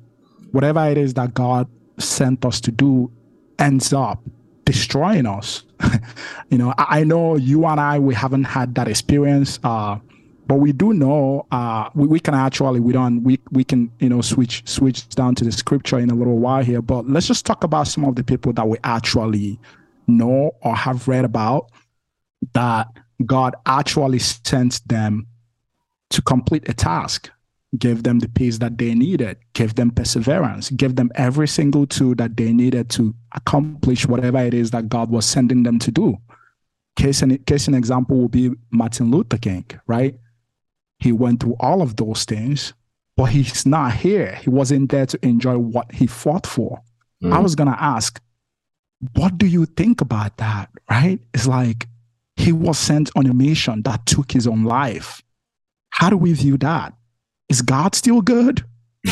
whatever 0.53 0.87
it 0.87 0.99
is 0.99 1.15
that 1.15 1.33
God 1.35 1.67
sent 1.99 2.45
us 2.45 2.61
to 2.61 2.71
do 2.71 3.11
ends 3.59 3.93
up 3.93 4.23
destroying 4.67 5.27
us? 5.27 5.65
you 6.51 6.59
know, 6.59 6.75
I, 6.77 7.01
I, 7.01 7.05
know 7.05 7.37
you 7.37 7.65
and 7.65 7.81
I, 7.81 7.99
we 7.99 8.15
haven't 8.15 8.45
had 8.45 8.75
that 8.75 8.87
experience. 8.87 9.59
Uh, 9.65 9.99
but 10.51 10.57
we 10.57 10.73
do 10.73 10.93
know 10.93 11.47
uh, 11.53 11.89
we, 11.95 12.09
we 12.09 12.19
can 12.19 12.35
actually 12.35 12.81
we 12.81 12.93
don't 12.93 13.23
we 13.23 13.39
we 13.53 13.63
can 13.63 13.89
you 14.01 14.09
know 14.09 14.21
switch 14.21 14.69
switch 14.69 15.09
down 15.11 15.33
to 15.33 15.45
the 15.45 15.53
scripture 15.53 16.01
in 16.01 16.11
a 16.11 16.15
little 16.15 16.41
while 16.41 16.65
here 16.65 16.83
but 16.83 17.09
let's 17.09 17.29
just 17.29 17.47
talk 17.47 17.63
about 17.63 17.87
some 17.87 18.05
of 18.05 18.17
the 18.17 18.25
people 18.25 18.53
that 18.53 18.67
we 18.67 18.77
actually 18.83 19.61
know 20.09 20.51
or 20.63 20.75
have 20.75 21.07
read 21.07 21.25
about 21.25 21.71
that 22.53 22.89
god 23.25 23.55
actually 23.67 24.19
sent 24.19 24.81
them 24.89 25.25
to 26.09 26.21
complete 26.21 26.69
a 26.69 26.75
task 26.75 27.31
gave 27.79 28.03
them 28.03 28.19
the 28.19 28.29
peace 28.29 28.59
that 28.59 28.77
they 28.77 28.93
needed 28.93 29.37
gave 29.53 29.77
them 29.77 29.93
perseverance 29.93 30.69
gave 30.71 30.97
them 30.97 31.13
every 31.15 31.47
single 31.47 31.87
tool 31.87 32.13
that 32.17 32.37
they 32.37 32.53
needed 32.53 32.91
to 32.91 33.15
accomplish 33.37 34.05
whatever 34.09 34.39
it 34.39 34.53
is 34.53 34.73
that 34.73 34.89
god 34.89 35.11
was 35.11 35.25
sending 35.25 35.63
them 35.63 35.79
to 35.79 35.93
do. 35.93 36.19
Case 36.97 37.23
in 37.23 37.39
case 37.45 37.69
an 37.69 37.75
example 37.75 38.17
would 38.23 38.33
be 38.33 38.51
martin 38.73 39.13
luther 39.13 39.39
king 39.39 39.65
right 39.87 40.19
he 41.01 41.13
went 41.13 41.41
through 41.41 41.57
all 41.61 41.83
of 41.83 41.97
those 41.97 42.25
things, 42.25 42.75
but 43.17 43.27
he's 43.27 43.67
not 43.67 43.95
here. 43.95 44.35
He 44.37 44.51
wasn't 44.51 44.91
there 44.91 45.07
to 45.07 45.19
enjoy 45.27 45.59
what 45.59 45.93
he 45.93 46.07
fought 46.07 46.47
for. 46.47 46.81
Mm. 47.23 47.33
I 47.33 47.41
was 47.41 47.55
going 47.55 47.71
to 47.71 47.83
ask, 47.83 48.21
what 49.15 49.39
do 49.39 49.47
you 49.47 49.67
think 49.67 50.01
about 50.01 50.37
that? 50.39 50.71
Right? 50.91 51.19
It's 51.35 51.47
like 51.47 51.87
he 52.37 52.53
was 52.53 52.79
sent 52.79 53.11
on 53.17 53.27
a 53.27 53.35
mission 53.35 53.83
that 53.83 54.07
took 54.07 54.33
his 54.33 54.47
own 54.47 54.65
life. 54.65 55.23
How 55.91 56.11
do 56.11 56.17
we 56.17 56.33
view 56.33 56.57
that? 56.59 56.95
Is 57.49 57.63
God 57.63 57.95
still 57.95 58.21
good? 58.21 58.65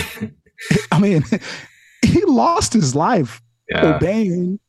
I 0.92 1.00
mean, 1.00 1.24
he 2.04 2.22
lost 2.24 2.72
his 2.72 2.94
life 2.94 3.42
yeah. 3.68 3.96
obeying 3.96 4.60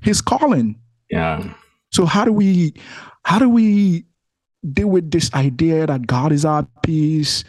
his 0.00 0.20
calling. 0.20 0.78
Yeah. 1.10 1.54
So 1.90 2.06
how 2.06 2.24
do 2.24 2.32
we 2.32 2.74
how 3.24 3.38
do 3.38 3.48
we 3.48 4.06
deal 4.70 4.88
with 4.88 5.10
this 5.10 5.32
idea 5.34 5.86
that 5.86 6.06
God 6.06 6.32
is 6.32 6.44
our 6.44 6.66
peace, 6.82 7.44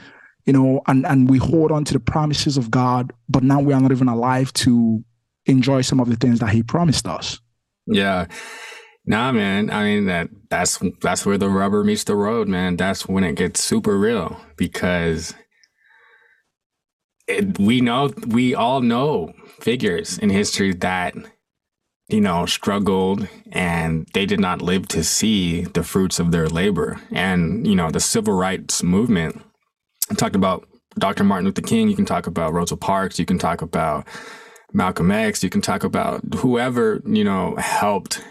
you 0.46 0.54
know, 0.54 0.82
and, 0.88 1.06
and 1.06 1.30
we 1.30 1.38
hold 1.38 1.72
on 1.72 1.84
to 1.86 1.94
the 1.94 2.00
promises 2.00 2.58
of 2.58 2.72
God, 2.72 3.14
but 3.30 3.44
now 3.44 3.60
we 3.60 3.74
are 3.74 3.82
not 3.82 3.92
even 3.92 4.08
alive 4.08 4.52
to 4.54 5.04
enjoy 5.46 5.82
some 5.82 6.00
of 6.00 6.10
the 6.10 6.16
things 6.16 6.40
that 6.40 6.50
He 6.50 6.64
promised 6.64 7.08
us. 7.08 7.40
Yeah. 7.86 8.28
Nah, 9.06 9.32
man. 9.34 9.70
I 9.70 9.84
mean 9.84 10.06
that 10.06 10.30
that's 10.50 10.82
that's 11.02 11.26
where 11.26 11.38
the 11.38 11.50
rubber 11.50 11.84
meets 11.84 12.06
the 12.06 12.16
road, 12.16 12.48
man. 12.48 12.78
That's 12.78 13.08
when 13.08 13.24
it 13.24 13.36
gets 13.36 13.62
super 13.62 13.98
real 13.98 14.40
because 14.56 15.34
it, 17.28 17.60
we 17.60 17.82
know 17.82 18.14
we 18.28 18.56
all 18.56 18.82
know 18.82 19.34
figures 19.60 20.18
in 20.18 20.30
history 20.30 20.74
that 20.76 21.16
you 22.10 22.22
know, 22.22 22.46
struggled 22.46 23.28
and 23.52 24.08
they 24.14 24.26
did 24.26 24.40
not 24.40 24.62
live 24.62 24.88
to 24.90 25.04
see 25.04 25.62
the 25.62 25.84
fruits 25.84 26.20
of 26.20 26.32
their 26.32 26.48
labor. 26.48 27.00
And, 27.12 27.66
you 27.66 27.76
know, 27.76 27.90
the 27.90 28.00
civil 28.00 28.34
rights 28.34 28.84
movement, 28.84 29.42
I 30.12 30.16
talked 30.16 30.36
about 30.36 30.68
Dr. 31.00 31.24
Martin 31.24 31.46
Luther 31.46 31.62
King, 31.62 31.90
you 31.90 31.96
can 31.96 32.06
talk 32.06 32.28
about 32.28 32.54
Rosa 32.54 32.78
Parks, 32.78 33.18
you 33.18 33.26
can 33.26 33.40
talk 33.40 33.62
about 33.62 34.08
Malcolm 34.74 35.12
X, 35.12 35.44
you 35.44 35.50
can 35.50 35.62
talk 35.62 35.84
about 35.84 36.22
whoever, 36.36 37.02
you 37.06 37.24
know, 37.24 37.56
helped 37.56 38.24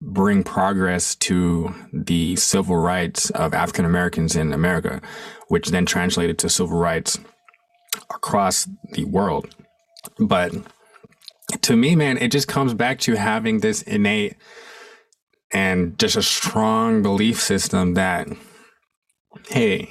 bring 0.00 0.42
progress 0.42 1.14
to 1.16 1.74
the 1.92 2.36
civil 2.36 2.76
rights 2.76 3.30
of 3.30 3.52
African 3.52 3.84
Americans 3.84 4.36
in 4.36 4.52
America, 4.52 5.00
which 5.48 5.68
then 5.68 5.86
translated 5.86 6.38
to 6.38 6.48
civil 6.48 6.78
rights 6.78 7.18
across 8.10 8.68
the 8.92 9.04
world. 9.04 9.54
But 10.18 10.52
to 11.62 11.76
me, 11.76 11.96
man, 11.96 12.18
it 12.18 12.30
just 12.30 12.48
comes 12.48 12.74
back 12.74 12.98
to 13.00 13.14
having 13.14 13.60
this 13.60 13.82
innate 13.82 14.36
and 15.52 15.98
just 15.98 16.16
a 16.16 16.22
strong 16.22 17.02
belief 17.02 17.40
system 17.40 17.94
that, 17.94 18.28
hey, 19.48 19.90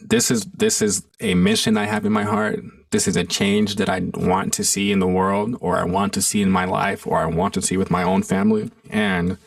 this 0.00 0.30
is 0.30 0.44
this 0.44 0.82
is 0.82 1.06
a 1.20 1.34
mission 1.34 1.78
I 1.78 1.86
have 1.86 2.04
in 2.04 2.12
my 2.12 2.24
heart. 2.24 2.60
This 2.90 3.08
is 3.08 3.16
a 3.16 3.24
change 3.24 3.76
that 3.76 3.88
I 3.88 4.00
want 4.14 4.52
to 4.54 4.64
see 4.64 4.92
in 4.92 5.00
the 5.00 5.06
world, 5.06 5.56
or 5.60 5.78
I 5.78 5.84
want 5.84 6.12
to 6.14 6.22
see 6.22 6.42
in 6.42 6.50
my 6.50 6.66
life, 6.66 7.06
or 7.06 7.18
I 7.18 7.26
want 7.26 7.54
to 7.54 7.62
see 7.62 7.76
with 7.76 7.90
my 7.90 8.02
own 8.02 8.22
family, 8.22 8.70
and 8.90 9.38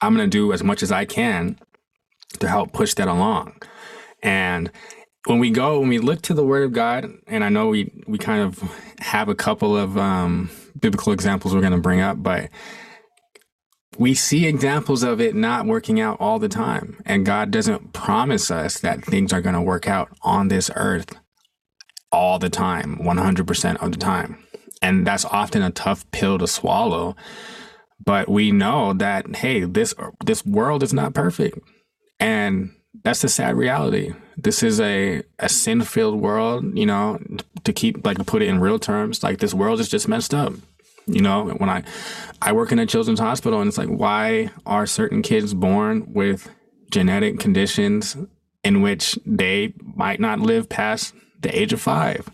I'm 0.00 0.14
gonna 0.14 0.26
do 0.26 0.52
as 0.52 0.64
much 0.64 0.82
as 0.82 0.90
I 0.90 1.04
can 1.04 1.58
to 2.40 2.48
help 2.48 2.72
push 2.72 2.94
that 2.94 3.06
along. 3.06 3.54
And 4.22 4.70
when 5.26 5.38
we 5.38 5.50
go 5.50 5.80
when 5.80 5.88
we 5.88 5.98
look 5.98 6.22
to 6.22 6.34
the 6.34 6.44
word 6.44 6.64
of 6.64 6.72
god 6.72 7.10
and 7.26 7.44
i 7.44 7.48
know 7.48 7.68
we 7.68 7.90
we 8.06 8.18
kind 8.18 8.42
of 8.42 8.58
have 8.98 9.28
a 9.28 9.34
couple 9.34 9.76
of 9.76 9.96
um, 9.96 10.50
biblical 10.78 11.12
examples 11.12 11.54
we're 11.54 11.60
going 11.60 11.72
to 11.72 11.78
bring 11.78 12.00
up 12.00 12.22
but 12.22 12.50
we 13.98 14.14
see 14.14 14.46
examples 14.46 15.02
of 15.02 15.20
it 15.20 15.34
not 15.34 15.66
working 15.66 16.00
out 16.00 16.18
all 16.18 16.38
the 16.38 16.48
time. 16.48 17.00
And 17.04 17.26
god 17.26 17.50
doesn't 17.50 17.92
promise 17.92 18.50
us 18.50 18.80
that 18.80 19.04
things 19.04 19.32
are 19.32 19.42
going 19.42 19.54
to 19.54 19.60
work 19.60 19.86
out 19.86 20.08
on 20.22 20.48
this 20.48 20.70
earth 20.76 21.14
all 22.10 22.38
the 22.38 22.50
time 22.50 22.96
100% 22.98 23.76
of 23.82 23.92
the 23.92 23.98
time. 23.98 24.42
And 24.80 25.06
that's 25.06 25.24
often 25.24 25.62
a 25.62 25.70
tough 25.70 26.10
pill 26.10 26.38
to 26.38 26.46
swallow 26.46 27.16
but 28.04 28.28
we 28.28 28.50
know 28.50 28.92
that 28.94 29.36
hey 29.36 29.64
this 29.64 29.94
this 30.24 30.44
world 30.44 30.82
is 30.82 30.92
not 30.92 31.14
perfect. 31.14 31.58
And 32.18 32.74
that's 33.04 33.22
the 33.22 33.28
sad 33.28 33.54
reality. 33.56 34.12
This 34.36 34.62
is 34.62 34.80
a, 34.80 35.22
a 35.38 35.48
sin 35.48 35.82
filled 35.82 36.20
world, 36.20 36.76
you 36.76 36.86
know, 36.86 37.20
to 37.64 37.72
keep 37.72 38.04
like 38.04 38.18
to 38.18 38.24
put 38.24 38.42
it 38.42 38.48
in 38.48 38.60
real 38.60 38.78
terms, 38.78 39.22
like 39.22 39.38
this 39.38 39.54
world 39.54 39.80
is 39.80 39.88
just 39.88 40.08
messed 40.08 40.34
up. 40.34 40.52
You 41.06 41.20
know, 41.20 41.48
when 41.48 41.68
I 41.68 41.82
I 42.40 42.52
work 42.52 42.72
in 42.72 42.78
a 42.78 42.86
children's 42.86 43.20
hospital 43.20 43.60
and 43.60 43.68
it's 43.68 43.78
like 43.78 43.88
why 43.88 44.50
are 44.66 44.86
certain 44.86 45.22
kids 45.22 45.54
born 45.54 46.12
with 46.12 46.48
genetic 46.90 47.38
conditions 47.38 48.16
in 48.64 48.82
which 48.82 49.18
they 49.26 49.74
might 49.96 50.20
not 50.20 50.40
live 50.40 50.68
past 50.68 51.14
the 51.40 51.56
age 51.56 51.72
of 51.72 51.80
five? 51.80 52.28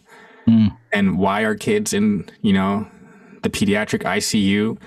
Mm. 0.46 0.76
And 0.92 1.18
why 1.18 1.42
are 1.42 1.54
kids 1.54 1.92
in, 1.92 2.28
you 2.42 2.52
know, 2.52 2.88
the 3.42 3.50
pediatric 3.50 4.02
ICU 4.02 4.78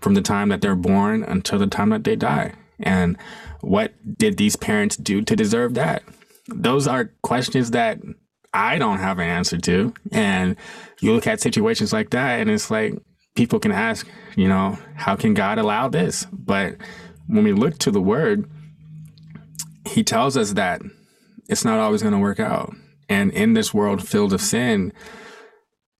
from 0.00 0.14
the 0.14 0.22
time 0.22 0.48
that 0.48 0.60
they're 0.60 0.74
born 0.74 1.22
until 1.22 1.58
the 1.58 1.66
time 1.66 1.90
that 1.90 2.04
they 2.04 2.16
die? 2.16 2.54
And 2.80 3.16
what 3.60 3.92
did 4.18 4.36
these 4.36 4.56
parents 4.56 4.96
do 4.96 5.22
to 5.22 5.36
deserve 5.36 5.74
that? 5.74 6.02
Those 6.54 6.86
are 6.86 7.12
questions 7.22 7.70
that 7.72 7.98
I 8.52 8.78
don't 8.78 8.98
have 8.98 9.18
an 9.18 9.28
answer 9.28 9.58
to. 9.58 9.94
And 10.10 10.56
you 11.00 11.12
look 11.12 11.26
at 11.26 11.40
situations 11.40 11.92
like 11.92 12.10
that, 12.10 12.40
and 12.40 12.50
it's 12.50 12.70
like 12.70 12.94
people 13.34 13.58
can 13.58 13.72
ask, 13.72 14.06
you 14.36 14.48
know, 14.48 14.78
how 14.94 15.16
can 15.16 15.34
God 15.34 15.58
allow 15.58 15.88
this? 15.88 16.26
But 16.32 16.76
when 17.26 17.44
we 17.44 17.52
look 17.52 17.78
to 17.78 17.90
the 17.90 18.00
word, 18.00 18.48
he 19.88 20.04
tells 20.04 20.36
us 20.36 20.52
that 20.52 20.82
it's 21.48 21.64
not 21.64 21.78
always 21.80 22.02
going 22.02 22.14
to 22.14 22.18
work 22.18 22.40
out. 22.40 22.74
And 23.08 23.30
in 23.32 23.54
this 23.54 23.74
world 23.74 24.06
filled 24.06 24.32
of 24.32 24.40
sin, 24.40 24.92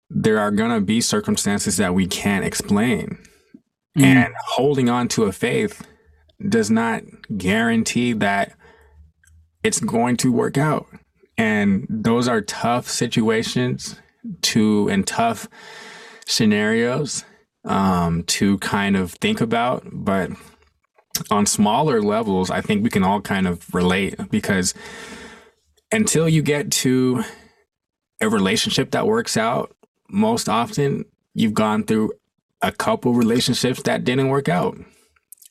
there 0.09 0.39
are 0.39 0.51
going 0.51 0.71
to 0.71 0.81
be 0.81 1.01
circumstances 1.01 1.79
that 1.79 1.95
we 1.95 2.07
can't 2.07 2.45
explain. 2.45 3.19
Mm. 3.97 4.03
And 4.03 4.35
holding 4.47 4.89
on 4.89 5.09
to 5.09 5.25
a 5.25 5.33
faith 5.33 5.87
does 6.49 6.71
not 6.71 7.03
guarantee 7.37 8.13
that 8.15 8.53
it's 9.63 9.81
going 9.81 10.17
to 10.19 10.33
work 10.33 10.59
out. 10.59 10.87
And 11.39 11.87
those 11.89 12.29
are 12.29 12.41
tough 12.41 12.89
situations 12.89 13.97
to 14.43 14.89
and 14.89 15.07
tough 15.07 15.49
scenarios 16.27 17.25
um, 17.65 18.23
to 18.25 18.59
kind 18.59 18.97
of 18.97 19.13
think 19.13 19.41
about. 19.41 19.85
But 19.91 20.31
on 21.31 21.47
smaller 21.47 22.03
levels, 22.03 22.51
I 22.51 22.61
think 22.61 22.83
we 22.83 22.91
can 22.91 23.03
all 23.03 23.21
kind 23.21 23.47
of 23.47 23.75
relate 23.75 24.17
because 24.31 24.75
until 25.91 26.29
you 26.29 26.43
get 26.43 26.71
to 26.71 27.25
a 28.21 28.29
relationship 28.29 28.93
that 28.93 29.07
works 29.07 29.37
out, 29.37 29.75
most 30.09 30.49
often 30.49 31.05
you've 31.35 31.55
gone 31.55 31.85
through 31.85 32.13
a 32.61 32.73
couple 32.73 33.15
relationships 33.15 33.83
that 33.83 34.05
didn't 34.05 34.29
work 34.29 34.49
out. 34.49 34.79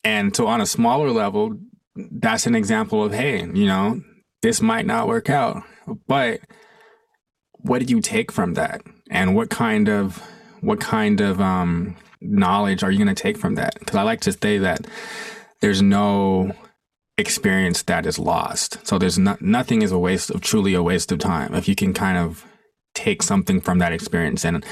And 0.04 0.36
so 0.36 0.47
on 0.47 0.62
a 0.62 0.65
smaller 0.65 1.12
level, 1.12 1.58
that's 1.95 2.47
an 2.47 2.56
example 2.56 3.04
of, 3.04 3.13
hey, 3.13 3.39
you 3.39 3.65
know, 3.65 4.01
this 4.41 4.62
might 4.62 4.86
not 4.86 5.08
work 5.08 5.30
out. 5.30 5.63
But 6.08 6.41
what 7.60 7.80
did 7.80 7.89
you 7.89 8.01
take 8.01 8.32
from 8.32 8.54
that? 8.56 8.82
And 9.10 9.36
what 9.36 9.49
kind 9.49 9.89
of 9.89 10.21
what 10.62 10.80
kind 10.80 11.21
of 11.21 11.41
um, 11.41 11.97
knowledge 12.21 12.84
are 12.84 12.91
you 12.91 12.97
going 12.97 13.13
to 13.13 13.21
take 13.21 13.38
from 13.38 13.56
that? 13.56 13.77
Because 13.80 13.95
I 13.95 14.04
like 14.04 14.21
to 14.21 14.32
say 14.32 14.58
that 14.60 14.86
there's 15.60 15.82
no 15.82 16.54
experience 17.17 17.84
that 17.84 18.06
is 18.06 18.17
lost. 18.17 18.86
So 18.86 18.97
there's 18.97 19.19
not 19.19 19.41
nothing 19.41 19.82
is 19.82 19.91
a 19.91 19.99
waste 19.99 20.32
of 20.32 20.41
truly 20.41 20.73
a 20.73 20.84
waste 20.84 21.12
of 21.12 21.19
time 21.19 21.54
if 21.54 21.67
you 21.67 21.75
can 21.75 21.93
kind 21.93 22.17
of 22.17 22.45
take 22.93 23.23
something 23.23 23.62
from 23.62 23.80
that 23.80 23.93
experience. 23.93 24.45
And 24.45 24.65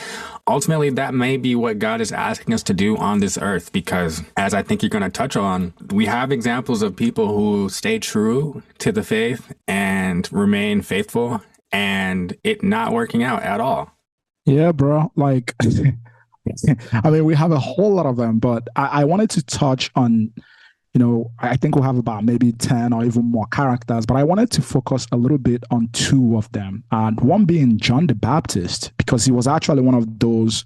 ultimately, 0.47 0.89
that 0.91 1.13
may 1.13 1.37
be 1.37 1.55
what 1.55 1.79
God 1.79 2.01
is 2.01 2.11
asking 2.11 2.53
us 2.53 2.63
to 2.63 2.73
do 2.73 2.97
on 2.97 3.19
this 3.19 3.37
earth, 3.37 3.71
because 3.71 4.23
as 4.37 4.53
I 4.53 4.61
think 4.61 4.81
you're 4.81 4.89
going 4.89 5.03
to 5.03 5.09
touch 5.09 5.35
on, 5.35 5.73
we 5.91 6.05
have 6.05 6.31
examples 6.31 6.81
of 6.81 6.95
people 6.95 7.27
who 7.27 7.69
stay 7.69 7.99
true 7.99 8.61
to 8.79 8.91
the 8.91 9.03
faith 9.03 9.53
and 9.67 10.31
remain 10.31 10.81
faithful 10.81 11.41
and 11.71 12.35
it 12.43 12.63
not 12.63 12.93
working 12.93 13.23
out 13.23 13.43
at 13.43 13.61
all. 13.61 13.91
Yeah, 14.45 14.71
bro. 14.71 15.11
Like, 15.15 15.55
I 17.03 17.09
mean, 17.09 17.25
we 17.25 17.35
have 17.35 17.51
a 17.51 17.59
whole 17.59 17.93
lot 17.93 18.05
of 18.05 18.17
them, 18.17 18.39
but 18.39 18.67
I, 18.75 19.01
I 19.01 19.03
wanted 19.05 19.29
to 19.31 19.43
touch 19.43 19.91
on 19.95 20.33
you 20.93 20.99
know, 20.99 21.31
I 21.39 21.55
think 21.55 21.75
we'll 21.75 21.83
have 21.83 21.97
about 21.97 22.23
maybe 22.23 22.51
10 22.51 22.93
or 22.93 23.05
even 23.05 23.25
more 23.25 23.45
characters, 23.47 24.05
but 24.05 24.17
I 24.17 24.23
wanted 24.23 24.49
to 24.51 24.61
focus 24.61 25.05
a 25.11 25.17
little 25.17 25.37
bit 25.37 25.63
on 25.69 25.89
two 25.93 26.35
of 26.35 26.51
them. 26.51 26.83
And 26.91 27.19
one 27.21 27.45
being 27.45 27.77
John 27.77 28.07
the 28.07 28.15
Baptist, 28.15 28.91
because 28.97 29.23
he 29.23 29.31
was 29.31 29.47
actually 29.47 29.81
one 29.81 29.93
of 29.93 30.19
those, 30.19 30.65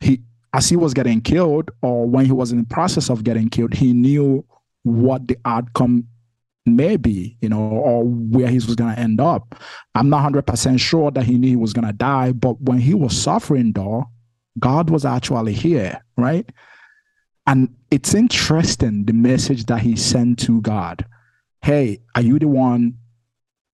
he, 0.00 0.22
as 0.54 0.68
he 0.68 0.76
was 0.76 0.94
getting 0.94 1.20
killed, 1.20 1.70
or 1.82 2.06
when 2.06 2.24
he 2.24 2.32
was 2.32 2.50
in 2.52 2.58
the 2.58 2.66
process 2.66 3.10
of 3.10 3.24
getting 3.24 3.50
killed, 3.50 3.74
he 3.74 3.92
knew 3.92 4.44
what 4.84 5.28
the 5.28 5.36
outcome 5.44 6.06
may 6.66 6.96
be, 6.96 7.36
you 7.42 7.48
know, 7.50 7.60
or 7.60 8.04
where 8.04 8.48
he 8.48 8.54
was 8.54 8.74
going 8.74 8.94
to 8.94 9.00
end 9.00 9.20
up. 9.20 9.54
I'm 9.94 10.08
not 10.08 10.32
100% 10.32 10.80
sure 10.80 11.10
that 11.10 11.24
he 11.24 11.36
knew 11.36 11.48
he 11.48 11.56
was 11.56 11.74
going 11.74 11.86
to 11.86 11.92
die, 11.92 12.32
but 12.32 12.60
when 12.62 12.78
he 12.78 12.94
was 12.94 13.20
suffering, 13.20 13.72
though, 13.72 14.04
God 14.58 14.88
was 14.88 15.04
actually 15.04 15.52
here, 15.52 16.02
right? 16.16 16.48
And 17.46 17.74
it's 17.90 18.14
interesting 18.14 19.04
the 19.04 19.12
message 19.12 19.66
that 19.66 19.80
he 19.80 19.96
sent 19.96 20.38
to 20.40 20.60
God. 20.60 21.04
Hey, 21.62 22.00
are 22.14 22.22
you 22.22 22.38
the 22.38 22.48
one 22.48 22.98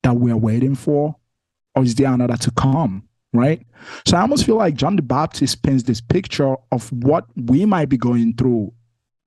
that 0.02 0.16
we're 0.16 0.36
waiting 0.36 0.74
for? 0.74 1.16
Or 1.74 1.82
is 1.82 1.94
there 1.94 2.12
another 2.12 2.36
to 2.36 2.50
come? 2.52 3.04
Right. 3.32 3.64
So 4.06 4.16
I 4.16 4.22
almost 4.22 4.44
feel 4.44 4.56
like 4.56 4.74
John 4.74 4.96
the 4.96 5.02
Baptist 5.02 5.62
paints 5.62 5.84
this 5.84 6.00
picture 6.00 6.56
of 6.72 6.92
what 6.92 7.26
we 7.36 7.64
might 7.64 7.88
be 7.88 7.96
going 7.96 8.34
through, 8.34 8.72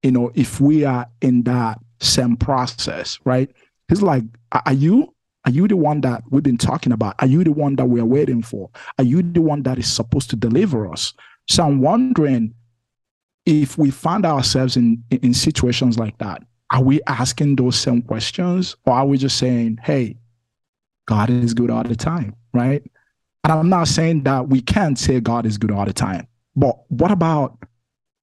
you 0.01 0.11
know, 0.11 0.29
if 0.35 0.59
we 0.59 0.83
are 0.83 1.07
in 1.21 1.43
that 1.43 1.79
same 2.01 2.35
process, 2.35 3.17
right? 3.23 3.49
He's 3.87 4.01
like, 4.01 4.23
Are 4.51 4.73
you 4.73 5.13
are 5.45 5.51
you 5.51 5.67
the 5.67 5.77
one 5.77 6.01
that 6.01 6.23
we've 6.29 6.43
been 6.43 6.57
talking 6.57 6.93
about? 6.93 7.15
Are 7.19 7.27
you 7.27 7.43
the 7.43 7.51
one 7.51 7.75
that 7.75 7.85
we're 7.85 8.05
waiting 8.05 8.41
for? 8.41 8.69
Are 8.97 9.03
you 9.03 9.21
the 9.21 9.41
one 9.41 9.63
that 9.63 9.77
is 9.77 9.91
supposed 9.91 10.29
to 10.29 10.35
deliver 10.35 10.89
us? 10.89 11.13
So 11.49 11.65
I'm 11.65 11.81
wondering 11.81 12.53
if 13.45 13.77
we 13.77 13.91
find 13.91 14.25
ourselves 14.25 14.77
in, 14.77 15.03
in 15.09 15.33
situations 15.33 15.97
like 15.97 16.17
that, 16.19 16.43
are 16.71 16.83
we 16.83 17.01
asking 17.07 17.55
those 17.55 17.75
same 17.77 18.01
questions 18.01 18.75
or 18.85 18.93
are 18.93 19.05
we 19.05 19.17
just 19.17 19.37
saying, 19.37 19.79
hey, 19.83 20.17
God 21.05 21.29
is 21.29 21.53
good 21.53 21.69
all 21.69 21.83
the 21.83 21.95
time, 21.95 22.35
right? 22.53 22.81
And 23.43 23.53
I'm 23.53 23.69
not 23.69 23.87
saying 23.89 24.23
that 24.23 24.47
we 24.47 24.61
can't 24.61 24.97
say 24.97 25.19
God 25.19 25.45
is 25.45 25.57
good 25.57 25.71
all 25.71 25.85
the 25.85 25.93
time, 25.93 26.27
but 26.55 26.79
what 26.89 27.11
about 27.11 27.57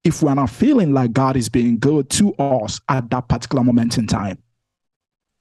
if 0.03 0.23
we're 0.23 0.35
not 0.35 0.51
feeling 0.51 0.95
like 0.95 1.13
God 1.13 1.37
is 1.37 1.49
being 1.49 1.79
good 1.79 2.09
to 2.11 2.35
us 2.37 2.81
at 2.89 3.11
that 3.11 3.29
particular 3.29 3.63
moment 3.63 3.99
in 3.99 4.07
time, 4.07 4.39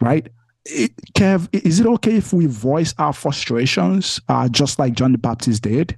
right? 0.02 0.28
It, 0.66 0.92
Kev, 1.14 1.48
is 1.54 1.80
it 1.80 1.88
okay 1.88 2.18
if 2.18 2.34
we 2.34 2.46
voice 2.46 2.94
our 2.98 3.14
frustrations 3.14 4.20
uh, 4.28 4.50
just 4.50 4.78
like 4.78 4.94
John 4.94 5.14
the 5.14 5.18
Baptist 5.18 5.64
did? 5.64 5.98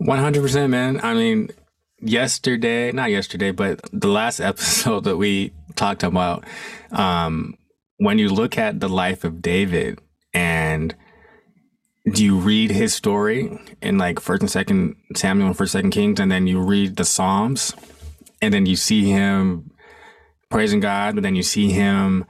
100%, 0.00 0.70
man. 0.70 1.00
I 1.02 1.12
mean, 1.12 1.50
yesterday, 2.00 2.92
not 2.92 3.10
yesterday, 3.10 3.50
but 3.50 3.80
the 3.92 4.08
last 4.08 4.40
episode 4.52 5.04
that 5.04 5.16
we 5.16 5.52
talked 5.74 6.02
about, 6.02 6.44
um, 6.90 7.54
when 7.98 8.18
you 8.18 8.28
look 8.28 8.58
at 8.58 8.80
the 8.80 8.88
life 8.88 9.24
of 9.24 9.42
David 9.42 9.98
and 10.32 10.94
do 12.12 12.24
you 12.24 12.38
read 12.38 12.70
his 12.70 12.94
story 12.94 13.58
in 13.82 13.98
like 13.98 14.20
first 14.20 14.40
and 14.40 14.50
second 14.50 14.96
Samuel 15.14 15.48
and 15.48 15.56
first 15.56 15.72
second 15.72 15.90
Kings, 15.90 16.20
and 16.20 16.30
then 16.30 16.46
you 16.46 16.60
read 16.60 16.96
the 16.96 17.04
Psalms, 17.04 17.74
and 18.40 18.54
then 18.54 18.66
you 18.66 18.76
see 18.76 19.10
him 19.10 19.70
praising 20.48 20.80
God, 20.80 21.14
but 21.14 21.22
then 21.22 21.34
you 21.34 21.42
see 21.42 21.70
him 21.70 22.24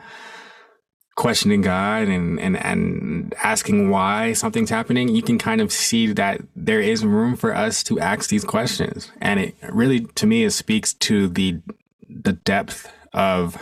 questioning 1.18 1.62
God 1.62 2.06
and, 2.06 2.38
and, 2.38 2.56
and 2.64 3.34
asking 3.42 3.90
why 3.90 4.32
something's 4.34 4.70
happening, 4.70 5.08
you 5.08 5.20
can 5.20 5.36
kind 5.36 5.60
of 5.60 5.72
see 5.72 6.12
that 6.12 6.40
there 6.54 6.80
is 6.80 7.04
room 7.04 7.34
for 7.34 7.52
us 7.52 7.82
to 7.82 7.98
ask 7.98 8.30
these 8.30 8.44
questions. 8.44 9.10
And 9.20 9.40
it 9.40 9.56
really, 9.68 10.00
to 10.00 10.28
me, 10.28 10.44
it 10.44 10.52
speaks 10.52 10.94
to 10.94 11.26
the, 11.26 11.60
the 12.08 12.34
depth 12.34 12.88
of 13.12 13.58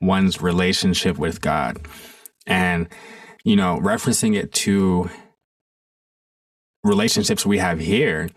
one's 0.00 0.40
relationship 0.40 1.18
with 1.18 1.42
God. 1.42 1.86
And, 2.46 2.88
you 3.44 3.56
know, 3.56 3.78
referencing 3.78 4.34
it 4.34 4.50
to 4.54 5.10
relationships 6.82 7.44
we 7.44 7.58
have 7.58 7.78
here, 7.78 8.30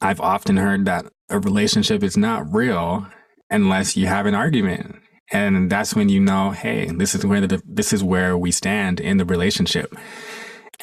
I've 0.00 0.20
often 0.20 0.56
heard 0.56 0.84
that 0.86 1.06
a 1.28 1.38
relationship 1.38 2.02
is 2.02 2.16
not 2.16 2.52
real 2.52 3.06
unless 3.48 3.96
you 3.96 4.08
have 4.08 4.26
an 4.26 4.34
argument 4.34 4.96
and 5.32 5.70
that's 5.70 5.94
when 5.94 6.08
you 6.08 6.20
know 6.20 6.50
hey 6.50 6.86
this 6.86 7.14
is 7.14 7.26
where 7.26 7.46
the, 7.46 7.62
this 7.66 7.92
is 7.92 8.02
where 8.02 8.36
we 8.36 8.50
stand 8.50 9.00
in 9.00 9.16
the 9.16 9.24
relationship. 9.24 9.94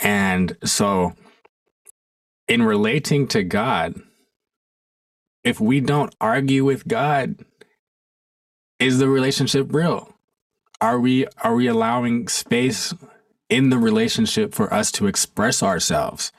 And 0.01 0.57
so 0.63 1.13
in 2.47 2.63
relating 2.63 3.27
to 3.27 3.43
god 3.43 3.95
if 5.43 5.59
we 5.59 5.79
don't 5.79 6.15
argue 6.19 6.63
with 6.65 6.87
god 6.87 7.35
is 8.79 8.99
the 8.99 9.07
relationship 9.07 9.73
real? 9.73 10.13
Are 10.81 10.99
we 10.99 11.25
are 11.43 11.55
we 11.55 11.67
allowing 11.67 12.27
space 12.27 12.93
in 13.49 13.69
the 13.69 13.77
relationship 13.77 14.53
for 14.53 14.73
us 14.73 14.91
to 14.93 15.07
express 15.07 15.63
ourselves? 15.63 16.31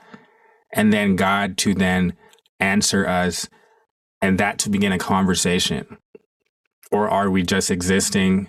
And 0.72 0.92
then 0.92 1.16
god 1.16 1.56
to 1.58 1.74
then 1.74 2.14
answer 2.60 3.06
us 3.06 3.48
and 4.20 4.38
that 4.38 4.58
to 4.60 4.70
begin 4.70 4.92
a 4.92 4.98
conversation 4.98 5.98
or 6.94 7.08
are 7.08 7.28
we 7.28 7.42
just 7.42 7.72
existing 7.72 8.48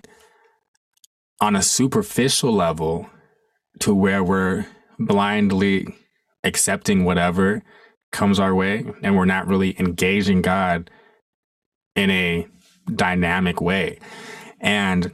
on 1.42 1.56
a 1.56 1.64
superficial 1.64 2.54
level 2.54 3.10
to 3.80 3.94
where 3.94 4.24
we're 4.24 4.68
blindly 5.00 5.88
accepting 6.44 7.04
whatever 7.06 7.64
comes 8.12 8.40
our 8.40 8.54
way 8.54 8.86
and 9.02 9.18
we're 9.18 9.26
not 9.26 9.48
really 9.48 9.78
engaging 9.80 10.44
God 10.44 10.92
in 11.96 12.12
a 12.12 12.48
dynamic 12.94 13.62
way? 13.62 13.98
And 14.62 15.12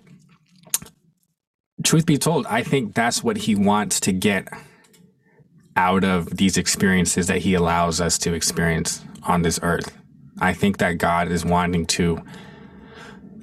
truth 1.85 2.05
be 2.05 2.17
told, 2.17 2.45
I 2.47 2.63
think 2.63 2.93
that's 2.93 3.23
what 3.23 3.37
he 3.37 3.55
wants 3.55 4.01
to 4.01 4.11
get 4.11 4.49
out 5.77 6.03
of 6.03 6.35
these 6.35 6.57
experiences 6.57 7.27
that 7.27 7.37
he 7.39 7.53
allows 7.53 8.01
us 8.01 8.17
to 8.17 8.33
experience 8.33 9.05
on 9.23 9.41
this 9.41 9.57
earth. 9.63 9.97
I 10.41 10.53
think 10.53 10.79
that 10.79 10.97
God 10.97 11.31
is 11.31 11.45
wanting 11.45 11.85
to, 11.87 12.21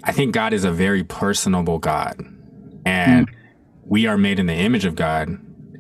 I 0.05 0.13
think 0.13 0.33
God 0.33 0.53
is 0.53 0.65
a 0.65 0.73
very 0.73 1.05
personable 1.05 1.79
God. 1.79 2.19
And 2.85 3.29
mm. 3.29 3.35
we 3.85 4.07
are 4.07 4.19
made 4.19 4.39
in 4.39 4.47
the 4.47 4.55
image 4.55 4.85
of 4.85 4.95
God. 4.95 5.29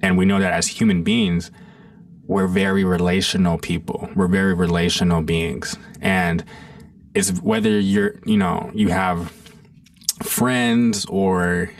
And 0.02 0.16
we 0.16 0.24
know 0.24 0.38
that 0.38 0.52
as 0.52 0.66
human 0.66 1.02
beings, 1.02 1.50
we're 2.26 2.46
very 2.46 2.84
relational 2.84 3.58
people. 3.58 4.08
We're 4.14 4.28
very 4.28 4.54
relational 4.54 5.22
beings. 5.22 5.76
And 6.00 6.44
it's 7.14 7.30
whether 7.40 7.80
you're, 7.80 8.20
you 8.24 8.36
know, 8.36 8.70
you 8.74 8.88
have 8.88 9.32
friends 10.22 11.06
or 11.06 11.70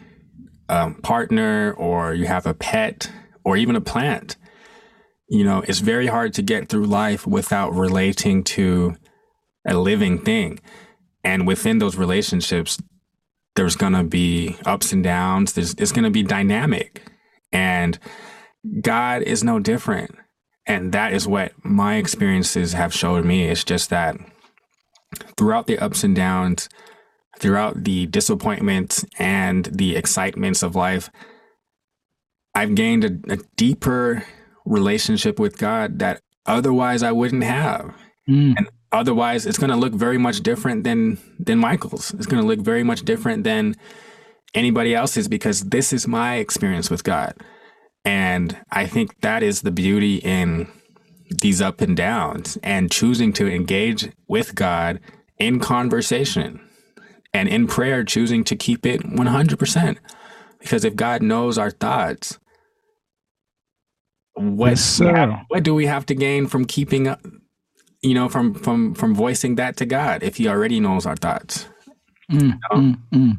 a 0.69 0.91
partner 1.03 1.75
or 1.75 2.15
you 2.15 2.27
have 2.27 2.47
a 2.47 2.55
pet 2.55 3.11
or 3.45 3.57
even 3.57 3.77
a 3.77 3.81
plant, 3.81 4.37
you 5.29 5.45
know, 5.45 5.63
it's 5.67 5.81
very 5.81 6.07
hard 6.07 6.33
to 6.35 6.43
get 6.43 6.69
through 6.69 6.87
life 6.87 7.27
without 7.27 7.75
relating 7.75 8.43
to 8.43 8.97
a 9.67 9.75
living 9.75 10.19
thing. 10.19 10.59
And 11.25 11.47
within 11.47 11.79
those 11.79 11.97
relationships, 11.97 12.79
there's 13.57 13.77
going 13.77 13.95
to 13.95 14.05
be 14.05 14.57
ups 14.65 14.93
and 14.93 15.03
downs. 15.03 15.53
There's, 15.53 15.75
it's 15.75 15.93
going 15.93 16.05
to 16.05 16.11
be 16.11 16.23
dynamic. 16.23 17.03
And 17.53 17.99
God 18.81 19.23
is 19.23 19.43
no 19.43 19.59
different. 19.59 20.15
And 20.67 20.93
that 20.93 21.13
is 21.13 21.27
what 21.27 21.53
my 21.65 21.97
experiences 21.97 22.75
have 22.75 22.95
showed 22.95 23.25
me. 23.25 23.45
It's 23.45 23.65
just 23.65 23.91
that 23.91 24.17
throughout 25.37 25.67
the 25.67 25.79
ups 25.79 26.05
and 26.05 26.15
downs, 26.15 26.69
throughout 27.39 27.85
the 27.85 28.07
disappointments 28.07 29.05
and 29.19 29.65
the 29.67 29.97
excitements 29.97 30.63
of 30.63 30.77
life, 30.77 31.11
I've 32.55 32.75
gained 32.75 33.05
a, 33.05 33.33
a 33.33 33.39
deeper 33.57 34.25
relationship 34.65 35.39
with 35.39 35.59
God 35.59 35.99
that 36.01 36.21
otherwise 36.45 37.03
I 37.03 37.13
wouldn't 37.13 37.45
have. 37.45 37.95
Mm. 38.29 38.55
And 38.57 38.69
otherwise 38.93 39.47
it's 39.47 39.59
going 39.59 39.71
to 39.71 39.77
look 39.77 39.95
very 39.95 40.19
much 40.19 40.41
different 40.41 40.85
than 40.85 41.19
than 41.39 41.59
Michael's. 41.59 42.15
It's 42.15 42.27
going 42.27 42.43
to 42.43 42.47
look 42.47 42.61
very 42.61 42.83
much 42.83 43.03
different 43.03 43.45
than 43.45 43.75
anybody 44.55 44.95
else's 44.95 45.29
because 45.29 45.63
this 45.65 45.93
is 45.93 46.07
my 46.07 46.37
experience 46.37 46.91
with 46.91 47.05
God. 47.05 47.35
And 48.05 48.57
I 48.71 48.87
think 48.87 49.21
that 49.21 49.43
is 49.43 49.63
the 49.63 49.71
beauty 49.71 50.17
in 50.17 50.69
these 51.43 51.61
up 51.61 51.81
and 51.81 51.97
downs 51.97 52.57
and 52.63 52.91
choosing 52.91 53.33
to 53.35 53.47
engage 53.47 54.11
with 54.29 54.55
God 54.55 55.01
in 55.39 55.61
conversation 55.61 56.61
and 57.35 57.49
in 57.49 57.67
prayer, 57.67 58.05
choosing 58.05 58.45
to 58.45 58.57
keep 58.57 58.87
it 58.87 59.03
100%. 59.03 59.99
Because 60.59 60.85
if 60.85 60.97
God 60.97 61.23
knows 61.23 61.59
our 61.59 61.71
thoughts, 61.71 62.39
what, 64.35 64.71
yes, 64.71 65.01
what 65.49 65.63
do 65.63 65.75
we 65.75 65.87
have 65.87 66.07
to 66.07 66.15
gain 66.15 66.47
from 66.47 66.65
keeping 66.65 67.09
up, 67.09 67.21
you 68.03 68.15
know, 68.15 68.29
from, 68.29 68.55
from, 68.55 68.95
from 68.95 69.15
voicing 69.15 69.57
that 69.57 69.77
to 69.79 69.87
God 69.87 70.23
if 70.23 70.37
he 70.37 70.49
already 70.49 70.81
knows 70.81 71.07
our 71.07 71.17
thoughts? 71.17 71.67
Mm, 72.31 72.59
mm, 72.73 72.99
mm. 73.13 73.39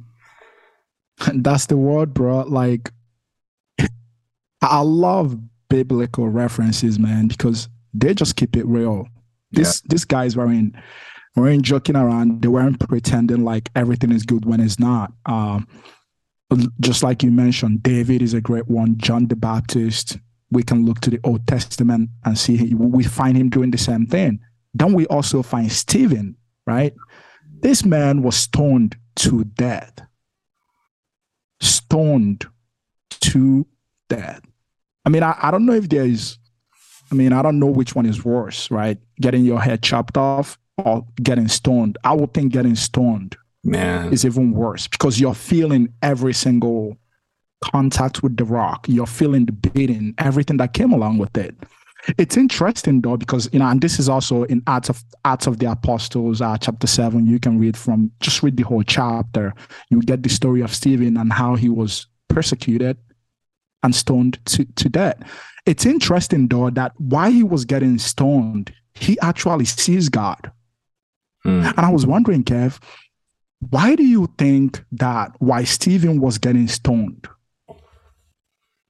That's 1.44 1.66
the 1.68 1.78
word, 1.78 2.14
bro. 2.14 2.42
Like, 2.42 2.92
I 4.62 4.82
love 4.82 5.38
biblical 5.70 6.28
references, 6.28 7.00
man, 7.00 7.28
because 7.28 7.70
they 7.94 8.14
just 8.14 8.36
keep 8.36 8.56
it 8.56 8.66
real. 8.66 9.08
This 9.52 9.82
yeah. 9.84 9.90
these 9.90 10.06
guys 10.06 10.36
weren't 10.36 10.76
weren't 11.36 11.64
joking 11.64 11.96
around. 11.96 12.42
They 12.42 12.48
weren't 12.48 12.80
pretending 12.80 13.44
like 13.44 13.70
everything 13.76 14.12
is 14.12 14.24
good 14.24 14.46
when 14.46 14.60
it's 14.60 14.80
not. 14.80 15.14
Um, 15.26 15.68
just 16.80 17.04
like 17.04 17.24
you 17.24 17.32
mentioned, 17.32 17.84
David 17.84 18.22
is 18.22 18.34
a 18.34 18.42
great 18.42 18.68
one. 18.68 18.98
John 18.98 19.28
the 19.28 19.36
Baptist. 19.36 20.18
We 20.52 20.64
can 20.64 20.84
look 20.84 21.00
to 21.02 21.12
the 21.12 21.20
Old 21.24 21.46
Testament 21.46 22.10
and 22.26 22.38
see 22.38 22.74
we 22.74 23.04
find 23.04 23.38
him 23.38 23.50
doing 23.50 23.70
the 23.70 23.78
same 23.78 24.08
thing. 24.08 24.40
Then 24.74 24.94
we 24.94 25.06
also 25.08 25.42
find 25.42 25.72
Stephen, 25.72 26.36
right? 26.66 26.94
This 27.62 27.84
man 27.84 28.22
was 28.22 28.36
stoned 28.36 28.96
to 29.18 29.44
death. 29.44 30.02
Stoned 31.60 32.46
to 33.10 33.68
death. 34.08 34.42
I 35.06 35.10
mean, 35.10 35.24
I, 35.24 35.38
I 35.42 35.52
don't 35.52 35.66
know 35.66 35.74
if 35.74 35.90
there 35.90 36.06
is 36.06 36.38
I 37.12 37.16
mean, 37.16 37.34
I 37.34 37.42
don't 37.42 37.60
know 37.60 37.68
which 37.68 37.96
one 37.96 38.06
is 38.06 38.24
worse, 38.24 38.70
right? 38.70 38.98
Getting 39.20 39.44
your 39.44 39.60
head 39.60 39.82
chopped 39.82 40.18
off 40.18 40.58
or 40.78 41.06
getting 41.22 41.48
stoned. 41.48 41.98
I 42.04 42.14
would 42.14 42.34
think 42.34 42.54
getting 42.54 42.76
stoned 42.76 43.36
Man. 43.64 44.14
is 44.14 44.26
even 44.26 44.52
worse 44.52 44.88
because 44.88 45.20
you're 45.20 45.34
feeling 45.34 45.94
every 46.02 46.34
single 46.34 46.98
contact 47.64 48.22
with 48.22 48.38
the 48.38 48.46
rock. 48.46 48.86
You're 48.88 49.08
feeling 49.08 49.46
the 49.46 49.52
beating, 49.52 50.14
everything 50.18 50.58
that 50.58 50.74
came 50.74 50.92
along 50.92 51.18
with 51.18 51.36
it. 51.36 51.56
It's 52.18 52.38
interesting 52.38 53.02
though 53.02 53.18
because 53.18 53.50
you 53.52 53.60
know, 53.60 53.68
and 53.68 53.82
this 53.82 54.00
is 54.00 54.08
also 54.08 54.44
in 54.44 54.64
Acts 54.68 54.90
of 54.90 55.04
Acts 55.26 55.48
of 55.48 55.60
the 55.60 55.70
Apostles, 55.72 56.42
uh, 56.42 56.58
chapter 56.58 56.88
seven. 56.88 57.26
You 57.26 57.40
can 57.40 57.60
read 57.60 57.76
from 57.78 58.12
just 58.20 58.42
read 58.42 58.58
the 58.58 58.64
whole 58.64 58.84
chapter. 58.84 59.54
You 59.90 60.02
get 60.02 60.24
the 60.24 60.30
story 60.30 60.62
of 60.62 60.74
Stephen 60.74 61.18
and 61.18 61.32
how 61.32 61.56
he 61.56 61.70
was 61.70 62.08
persecuted 62.30 62.98
and 63.84 63.94
stoned 63.94 64.44
to, 64.46 64.66
to 64.66 64.90
death. 64.90 65.18
It's 65.66 65.86
interesting 65.86 66.48
though 66.48 66.70
that 66.72 66.94
while 66.98 67.32
he 67.32 67.44
was 67.44 67.66
getting 67.66 67.98
stoned, 67.98 68.74
he 68.94 69.20
actually 69.22 69.66
sees 69.66 70.10
God. 70.10 70.52
Mm. 71.46 71.66
And 71.78 71.80
I 71.80 71.90
was 71.90 72.06
wondering, 72.06 72.44
Kev, 72.44 72.82
why 73.70 73.96
do 73.96 74.04
you 74.04 74.30
think 74.38 74.84
that 74.94 75.32
while 75.40 75.66
Stephen 75.66 76.22
was 76.22 76.38
getting 76.38 76.68
stoned, 76.68 77.28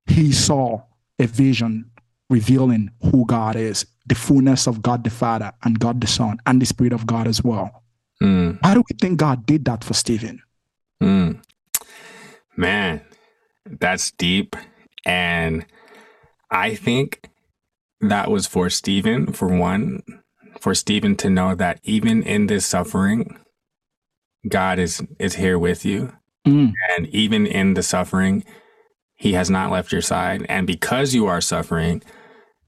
he 0.08 0.32
saw 0.32 0.82
a 1.20 1.28
vision 1.28 1.89
revealing 2.30 2.92
who 3.12 3.26
God 3.26 3.56
is, 3.56 3.86
the 4.06 4.16
fullness 4.16 4.68
of 4.68 4.82
God 4.82 5.04
the 5.04 5.10
Father 5.10 5.52
and 5.64 5.80
God 5.80 6.02
the 6.02 6.08
Son 6.08 6.38
and 6.46 6.62
the 6.62 6.66
Spirit 6.66 6.94
of 6.94 7.06
God 7.06 7.28
as 7.28 7.44
well? 7.44 7.84
Mm. 8.22 8.60
Why 8.62 8.74
do 8.74 8.84
we 8.90 8.96
think 9.00 9.18
God 9.20 9.46
did 9.46 9.66
that 9.66 9.84
for 9.84 9.94
Stephen? 9.94 10.42
Mm. 11.02 11.42
Man, 12.56 13.02
that's 13.66 14.12
deep. 14.12 14.56
And 15.06 15.66
I 16.52 16.76
think 16.76 17.30
that 18.02 18.30
was 18.30 18.48
for 18.48 18.70
Stephen, 18.70 19.32
for 19.32 19.48
one, 19.48 20.04
for 20.60 20.76
Stephen 20.76 21.16
to 21.18 21.30
know 21.30 21.56
that 21.56 21.80
even 21.84 22.24
in 22.24 22.48
this 22.48 22.66
suffering, 22.66 23.40
God 24.48 24.80
is 24.80 25.02
is 25.20 25.36
here 25.36 25.60
with 25.60 25.86
you. 25.86 26.14
Mm. 26.48 26.74
And 26.96 27.08
even 27.08 27.46
in 27.46 27.74
the 27.74 27.84
suffering, 27.84 28.44
he 29.16 29.34
has 29.34 29.50
not 29.50 29.72
left 29.72 29.92
your 29.92 30.02
side. 30.02 30.46
And 30.50 30.66
because 30.66 31.14
you 31.14 31.28
are 31.28 31.42
suffering, 31.42 32.02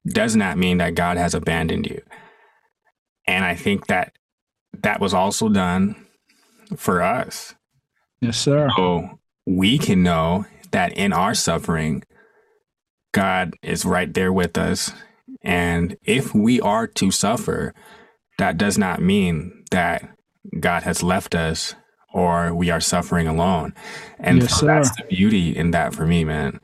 does 0.07 0.35
not 0.35 0.57
mean 0.57 0.77
that 0.79 0.95
God 0.95 1.17
has 1.17 1.33
abandoned 1.33 1.85
you. 1.87 2.01
And 3.27 3.45
I 3.45 3.55
think 3.55 3.87
that 3.87 4.13
that 4.81 4.99
was 4.99 5.13
also 5.13 5.49
done 5.49 5.95
for 6.75 7.01
us. 7.01 7.55
Yes, 8.19 8.37
sir. 8.37 8.69
So 8.75 9.19
we 9.45 9.77
can 9.77 10.03
know 10.03 10.45
that 10.71 10.93
in 10.93 11.13
our 11.13 11.33
suffering, 11.33 12.03
God 13.13 13.53
is 13.61 13.85
right 13.85 14.11
there 14.13 14.31
with 14.31 14.57
us. 14.57 14.91
And 15.41 15.97
if 16.03 16.33
we 16.33 16.61
are 16.61 16.87
to 16.87 17.11
suffer, 17.11 17.73
that 18.37 18.57
does 18.57 18.77
not 18.77 19.01
mean 19.01 19.63
that 19.71 20.09
God 20.59 20.83
has 20.83 21.03
left 21.03 21.35
us 21.35 21.75
or 22.13 22.53
we 22.53 22.69
are 22.69 22.79
suffering 22.79 23.27
alone. 23.27 23.73
And 24.19 24.41
yes, 24.41 24.59
so 24.59 24.65
that's 24.65 24.95
the 24.95 25.03
beauty 25.09 25.55
in 25.55 25.71
that 25.71 25.93
for 25.93 26.05
me, 26.05 26.23
man. 26.23 26.59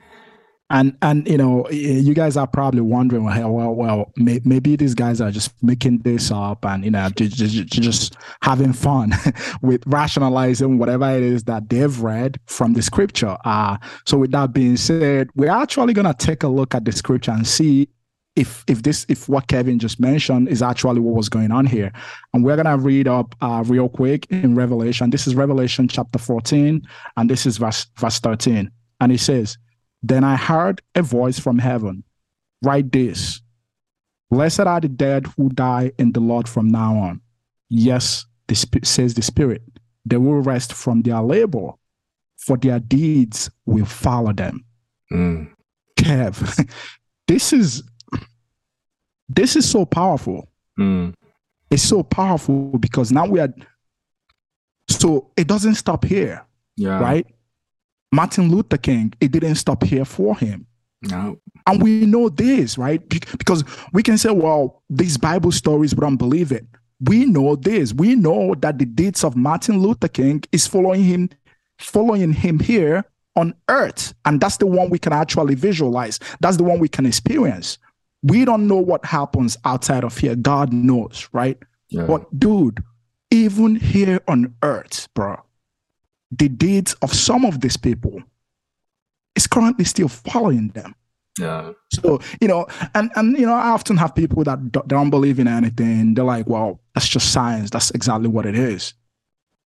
And 0.70 0.98
and 1.02 1.26
you 1.28 1.38
know, 1.38 1.70
you 1.70 2.14
guys 2.14 2.36
are 2.36 2.48
probably 2.48 2.82
wondering, 2.82 3.24
well, 3.24 3.50
well, 3.50 3.74
well, 3.74 4.12
may, 4.18 4.42
maybe 4.44 4.76
these 4.76 4.96
guys 4.96 5.22
are 5.22 5.32
just 5.32 5.52
making 5.64 6.00
this 6.00 6.30
up 6.30 6.66
and 6.66 6.84
you 6.84 6.92
know, 6.92 7.08
just, 7.10 7.38
just, 7.38 7.68
just 7.68 8.18
having 8.42 8.74
fun 8.74 9.14
with 9.62 9.82
rationalizing 9.88 10.78
whatever 10.78 11.10
it 11.10 11.24
is 11.24 11.46
that 11.46 11.70
they've 11.70 12.02
read 12.02 12.38
from 12.48 12.74
the 12.74 12.82
scripture. 12.82 13.38
Uh, 13.46 13.78
so 14.06 14.18
with 14.18 14.32
that 14.32 14.52
being 14.52 14.76
said, 14.76 15.30
we're 15.36 15.50
actually 15.50 15.94
gonna 15.94 16.14
take 16.14 16.44
a 16.44 16.50
look 16.50 16.76
at 16.76 16.84
the 16.84 16.92
scripture 16.92 17.32
and 17.32 17.48
see 17.48 17.88
if 18.36 18.66
if 18.68 18.84
this 18.84 19.06
if 19.08 19.30
what 19.30 19.48
Kevin 19.48 19.80
just 19.80 20.02
mentioned 20.02 20.50
is 20.50 20.62
actually 20.62 21.00
what 21.00 21.16
was 21.16 21.30
going 21.30 21.52
on 21.52 21.66
here. 21.66 21.94
And 22.34 22.44
we're 22.44 22.58
gonna 22.58 22.78
read 22.78 23.08
up 23.08 23.36
uh, 23.40 23.64
real 23.66 23.88
quick 23.88 24.28
in 24.30 24.54
Revelation. 24.54 25.12
This 25.12 25.28
is 25.28 25.34
Revelation 25.34 25.88
chapter 25.88 26.20
14, 26.20 26.86
and 27.16 27.30
this 27.30 27.46
is 27.46 27.56
verse 27.56 27.88
verse 27.98 28.20
13. 28.20 28.70
And 29.00 29.12
it 29.12 29.20
says, 29.20 29.58
then 30.04 30.24
I 30.24 30.36
heard 30.36 30.82
a 30.96 31.02
voice 31.02 31.40
from 31.40 31.60
heaven 31.60 32.04
Write 32.64 32.92
this 32.92 33.42
Blessed 34.30 34.62
are 34.62 34.82
the 34.82 34.90
dead 34.90 35.28
who 35.38 35.50
die 35.50 35.92
in 35.98 36.12
the 36.12 36.20
Lord 36.20 36.50
from 36.50 36.68
now 36.68 36.98
on. 36.98 37.22
Yes, 37.70 38.26
the, 38.48 38.56
says 38.84 39.14
the 39.14 39.22
Spirit. 39.22 39.62
They 40.06 40.18
will 40.18 40.42
rest 40.42 40.74
from 40.74 41.02
their 41.02 41.22
labor, 41.22 41.72
for 42.38 42.58
their 42.58 42.80
deeds 42.80 43.50
will 43.66 43.86
follow 43.86 44.34
them. 44.34 44.66
Mm. 45.12 45.50
Kev, 45.98 46.70
this 47.28 47.54
is 47.54 47.84
this 49.30 49.56
is 49.56 49.70
so 49.70 49.86
powerful. 49.86 50.50
Mm. 50.78 51.14
It's 51.70 51.84
so 51.84 52.04
powerful 52.04 52.78
because 52.78 53.12
now 53.12 53.26
we 53.26 53.40
are 53.40 53.54
so 54.90 55.32
it 55.38 55.48
doesn't 55.48 55.76
stop 55.76 56.04
here. 56.04 56.46
Yeah. 56.76 57.00
Right? 57.00 57.28
Martin 58.12 58.50
Luther 58.50 58.78
King, 58.78 59.14
it 59.20 59.32
didn't 59.32 59.56
stop 59.56 59.84
here 59.84 60.06
for 60.06 60.38
him. 60.38 60.66
No. 61.02 61.40
And 61.66 61.82
we 61.82 62.06
know 62.06 62.30
this, 62.30 62.78
right? 62.78 63.08
Because 63.10 63.64
we 63.94 64.02
can 64.02 64.18
say, 64.18 64.32
well, 64.32 64.82
these 64.90 65.18
Bible 65.18 65.52
stories, 65.52 65.94
we 65.94 66.00
don't 66.00 66.18
believe 66.18 66.52
it. 66.52 66.66
We 67.02 67.26
know 67.26 67.56
this. 67.56 67.94
We 67.94 68.16
know 68.16 68.56
that 68.56 68.80
the 68.80 68.86
deeds 68.86 69.24
of 69.24 69.36
Martin 69.36 69.80
Luther 69.80 70.08
King 70.08 70.44
is 70.52 70.66
following 70.66 71.04
him, 71.04 71.30
following 71.78 72.34
him 72.34 72.60
here 72.60 73.06
on 73.36 73.54
earth. 73.70 74.16
And 74.26 74.42
that's 74.42 74.58
the 74.58 74.66
one 74.66 74.90
we 74.90 74.98
can 74.98 75.14
actually 75.14 75.56
visualize. 75.56 76.20
That's 76.40 76.58
the 76.58 76.64
one 76.64 76.80
we 76.80 76.88
can 76.90 77.06
experience. 77.06 77.78
We 78.24 78.46
don't 78.46 78.68
know 78.68 78.78
what 78.78 79.06
happens 79.06 79.58
outside 79.64 80.04
of 80.04 80.18
here. 80.18 80.36
God 80.36 80.74
knows, 80.74 81.30
right? 81.34 81.58
Yeah. 81.90 82.08
But 82.08 82.40
dude, 82.40 82.84
even 83.30 83.76
here 83.76 84.22
on 84.28 84.56
earth, 84.64 85.08
bro, 85.14 85.40
the 86.32 86.50
deeds 86.50 86.94
of 87.02 87.14
some 87.14 87.46
of 87.46 87.62
these 87.62 87.78
people 87.78 88.22
is 89.36 89.48
currently 89.48 89.86
still 89.86 90.08
following 90.08 90.70
them. 90.70 90.96
Yeah. 91.40 91.74
So, 91.92 92.20
you 92.42 92.48
know, 92.48 92.66
and 92.96 93.12
and 93.16 93.38
you 93.38 93.46
know, 93.46 93.54
I 93.54 93.70
often 93.70 93.98
have 93.98 94.16
people 94.16 94.44
that 94.44 94.72
don't 94.88 95.10
believe 95.10 95.40
in 95.40 95.48
anything. 95.48 96.16
They're 96.16 96.26
like, 96.26 96.48
well, 96.48 96.82
that's 96.96 97.08
just 97.08 97.32
science. 97.32 97.70
That's 97.70 97.92
exactly 97.92 98.28
what 98.28 98.46
it 98.46 98.56
is. 98.56 98.94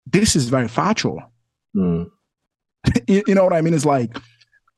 This 0.07 0.35
is 0.35 0.49
very 0.49 0.69
factual. 0.69 1.23
Mm. 1.77 2.11
you, 3.07 3.23
you 3.27 3.35
know 3.35 3.45
what 3.45 3.53
I 3.53 3.61
mean? 3.61 3.75
It's 3.75 3.85
like 3.85 4.17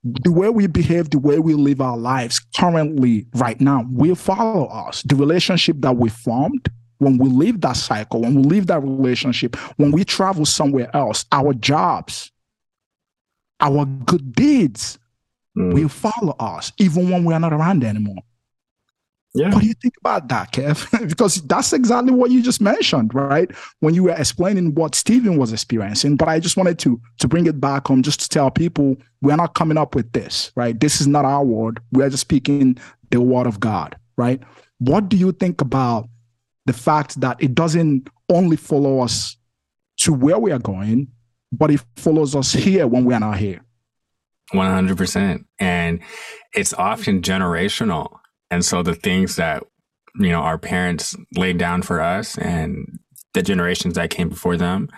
the 0.05 0.33
way 0.33 0.51
we 0.51 0.67
behave, 0.67 1.11
the 1.11 1.19
way 1.19 1.39
we 1.39 1.55
live 1.55 1.81
our 1.81 1.97
lives 1.97 2.41
currently, 2.57 3.27
right 3.35 3.61
now, 3.61 3.87
will 3.89 4.17
follow 4.17 4.67
us. 4.67 5.03
The 5.03 5.17
relationship 5.17 5.77
that 5.81 5.97
we 5.97 6.09
formed 6.09 6.69
when 7.03 7.19
we 7.19 7.29
leave 7.29 7.61
that 7.61 7.77
cycle, 7.77 8.23
when 8.23 8.35
we 8.35 8.43
leave 8.43 8.67
that 8.69 8.83
relationship, 8.83 9.57
when 9.77 9.93
we 9.93 10.05
travel 10.05 10.47
somewhere 10.47 10.95
else, 10.95 11.25
our 11.33 11.53
jobs, 11.55 12.31
our 13.61 13.85
good 13.85 14.33
deeds 14.35 14.99
mm. 15.57 15.73
will 15.73 15.89
follow 15.89 16.35
us, 16.39 16.73
even 16.79 17.11
when 17.11 17.25
we 17.25 17.35
are 17.35 17.41
not 17.41 17.53
around 17.53 17.85
anymore. 17.85 18.23
Yeah. 19.35 19.51
What 19.51 19.63
do 19.63 19.67
you 19.67 19.75
think 19.75 19.95
about 19.99 20.29
that, 20.29 20.53
Kev? 20.53 21.09
because 21.09 21.41
that's 21.43 21.73
exactly 21.73 22.13
what 22.13 22.31
you 22.31 22.43
just 22.43 22.61
mentioned, 22.61 23.15
right? 23.15 23.51
When 23.81 23.95
you 23.95 24.03
were 24.05 24.15
explaining 24.17 24.75
what 24.75 24.95
Stephen 24.95 25.39
was 25.39 25.55
experiencing. 25.55 26.17
But 26.17 26.29
I 26.29 26.39
just 26.39 26.57
wanted 26.57 26.79
to 26.81 27.01
to 27.21 27.29
bring 27.29 27.47
it 27.47 27.59
back 27.59 27.89
home 27.89 28.03
just 28.03 28.21
to 28.21 28.29
tell 28.29 28.51
people 28.51 28.97
we're 29.23 29.37
not 29.37 29.55
coming 29.55 29.79
up 29.79 29.95
with 29.95 30.13
this, 30.13 30.53
right? 30.55 30.79
This 30.79 31.01
is 31.01 31.07
not 31.07 31.25
our 31.25 31.43
word. 31.43 31.81
We 31.93 32.05
are 32.05 32.11
just 32.11 32.21
speaking 32.21 32.77
the 33.11 33.23
word 33.23 33.47
of 33.47 33.59
God, 33.59 33.97
right? 34.17 34.43
What 34.79 35.09
do 35.09 35.17
you 35.17 35.33
think 35.33 35.63
about 35.63 36.09
the 36.67 36.73
fact 36.73 37.21
that 37.21 37.43
it 37.43 37.55
doesn't 37.55 38.09
only 38.29 38.57
follow 38.57 39.01
us 39.01 39.37
to 39.99 40.13
where 40.13 40.39
we 40.39 40.53
are 40.53 40.59
going, 40.59 41.09
but 41.51 41.71
it 41.71 41.81
follows 41.97 42.35
us 42.35 42.53
here 42.53 42.87
when 42.87 43.05
we 43.05 43.15
are 43.15 43.21
not 43.21 43.39
here? 43.39 43.65
100%. 44.53 45.45
And 45.59 46.01
it's 46.55 46.73
often 46.75 47.23
generational 47.23 48.19
and 48.53 48.63
so 48.63 48.83
the 48.83 48.95
things 48.95 49.37
that, 49.37 49.65
you 50.21 50.29
know, 50.29 50.41
our 50.41 50.59
parents 50.59 51.17
laid 51.35 51.57
down 51.57 51.81
for 51.81 52.03
us 52.03 52.37
and 52.37 52.99
the 53.33 53.43
generations 53.43 53.95
that 53.95 54.11
came 54.11 54.29
before 54.29 54.59
them, 54.59 54.91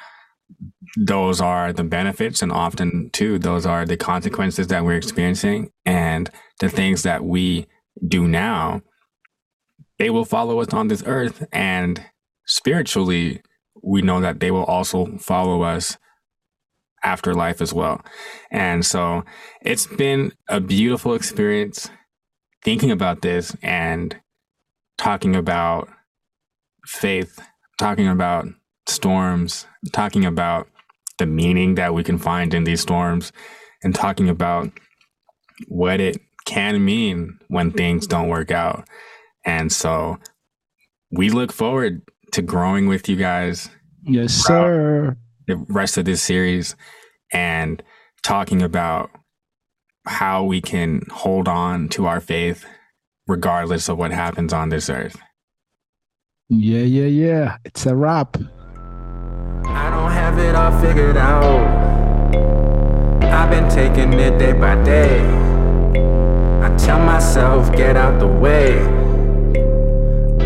those 0.97 1.41
are 1.41 1.73
the 1.73 1.85
benefits. 1.85 2.43
And 2.43 2.51
often, 2.51 3.11
too, 3.12 3.39
those 3.39 3.65
are 3.65 3.87
the 3.87 3.97
consequences 3.97 4.67
that 4.67 4.85
we're 4.85 4.97
experiencing. 4.97 5.71
And 5.87 6.29
the 6.59 6.69
things 6.69 7.05
that 7.05 7.25
we 7.25 7.69
do 8.09 8.27
now, 8.27 8.83
they 9.99 10.11
will 10.11 10.24
follow 10.24 10.61
us 10.61 10.72
on 10.72 10.88
this 10.88 11.03
earth. 11.07 11.47
And 11.53 12.05
spiritually, 12.47 13.42
we 13.82 14.03
know 14.03 14.20
that 14.20 14.40
they 14.40 14.51
will 14.51 14.64
also 14.64 15.16
follow 15.18 15.62
us 15.62 15.97
after 17.03 17.34
life 17.34 17.61
as 17.61 17.72
well. 17.72 18.01
And 18.51 18.84
so 18.84 19.24
it's 19.62 19.86
been 19.86 20.32
a 20.49 20.61
beautiful 20.61 21.14
experience 21.14 21.90
thinking 22.64 22.90
about 22.90 23.20
this 23.20 23.55
and 23.62 24.18
talking 24.97 25.36
about 25.36 25.88
faith, 26.86 27.38
talking 27.78 28.09
about 28.09 28.47
storms, 28.86 29.66
talking 29.92 30.24
about 30.24 30.68
the 31.18 31.26
meaning 31.26 31.74
that 31.74 31.95
we 31.95 32.03
can 32.03 32.18
find 32.18 32.55
in 32.55 32.64
these 32.64 32.80
storms, 32.80 33.32
and 33.82 33.95
talking 33.95 34.28
about 34.28 34.70
what 35.68 36.01
it 36.01 36.16
can 36.47 36.84
mean 36.84 37.38
when 37.49 37.70
things 37.70 38.07
don't 38.07 38.28
work 38.28 38.51
out. 38.51 38.88
And 39.45 39.70
so 39.70 40.18
we 41.11 41.30
look 41.30 41.53
forward 41.53 42.03
to 42.32 42.42
growing 42.42 42.88
with 42.88 43.09
you 43.09 43.16
guys. 43.16 43.68
Yes, 44.03 44.32
sir. 44.32 45.16
The 45.47 45.57
rest 45.68 45.99
of 45.99 46.05
this 46.05 46.22
series 46.22 46.74
and 47.32 47.82
talking 48.22 48.62
about 48.62 49.11
how 50.07 50.45
we 50.45 50.61
can 50.61 51.03
hold 51.11 51.49
on 51.49 51.88
to 51.90 52.07
our 52.07 52.20
faith 52.20 52.64
regardless 53.26 53.88
of 53.88 53.99
what 53.99 54.11
happens 54.11 54.53
on 54.53 54.68
this 54.68 54.90
earth. 54.90 55.16
Yeah, 56.49 56.82
yeah, 56.82 57.07
yeah. 57.07 57.57
It's 57.64 57.86
a 57.86 57.97
wrap. 57.97 58.36
I 59.66 59.90
don't 59.90 60.12
have 60.12 60.38
it 60.38 60.55
all 60.55 60.78
figured 60.80 61.16
out. 61.16 61.64
I've 63.22 63.51
been 63.51 63.68
taking 63.70 64.12
it 64.14 64.38
day 64.38 64.53
by 64.53 64.82
day. 64.84 65.20
I 66.62 66.74
tell 66.76 66.99
myself, 66.99 67.74
get 67.74 67.97
out 67.97 68.20
the 68.20 68.26
way. 68.26 68.93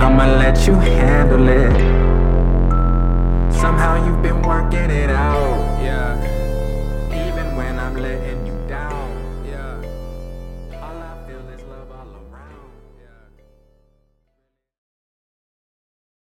I'ma 0.09 0.25
let 0.39 0.67
you 0.67 0.73
handle 0.73 1.47
it. 1.49 1.77
Somehow 3.53 4.03
you've 4.07 4.23
been 4.23 4.41
working 4.41 4.89
it 4.89 5.11
out. 5.11 5.68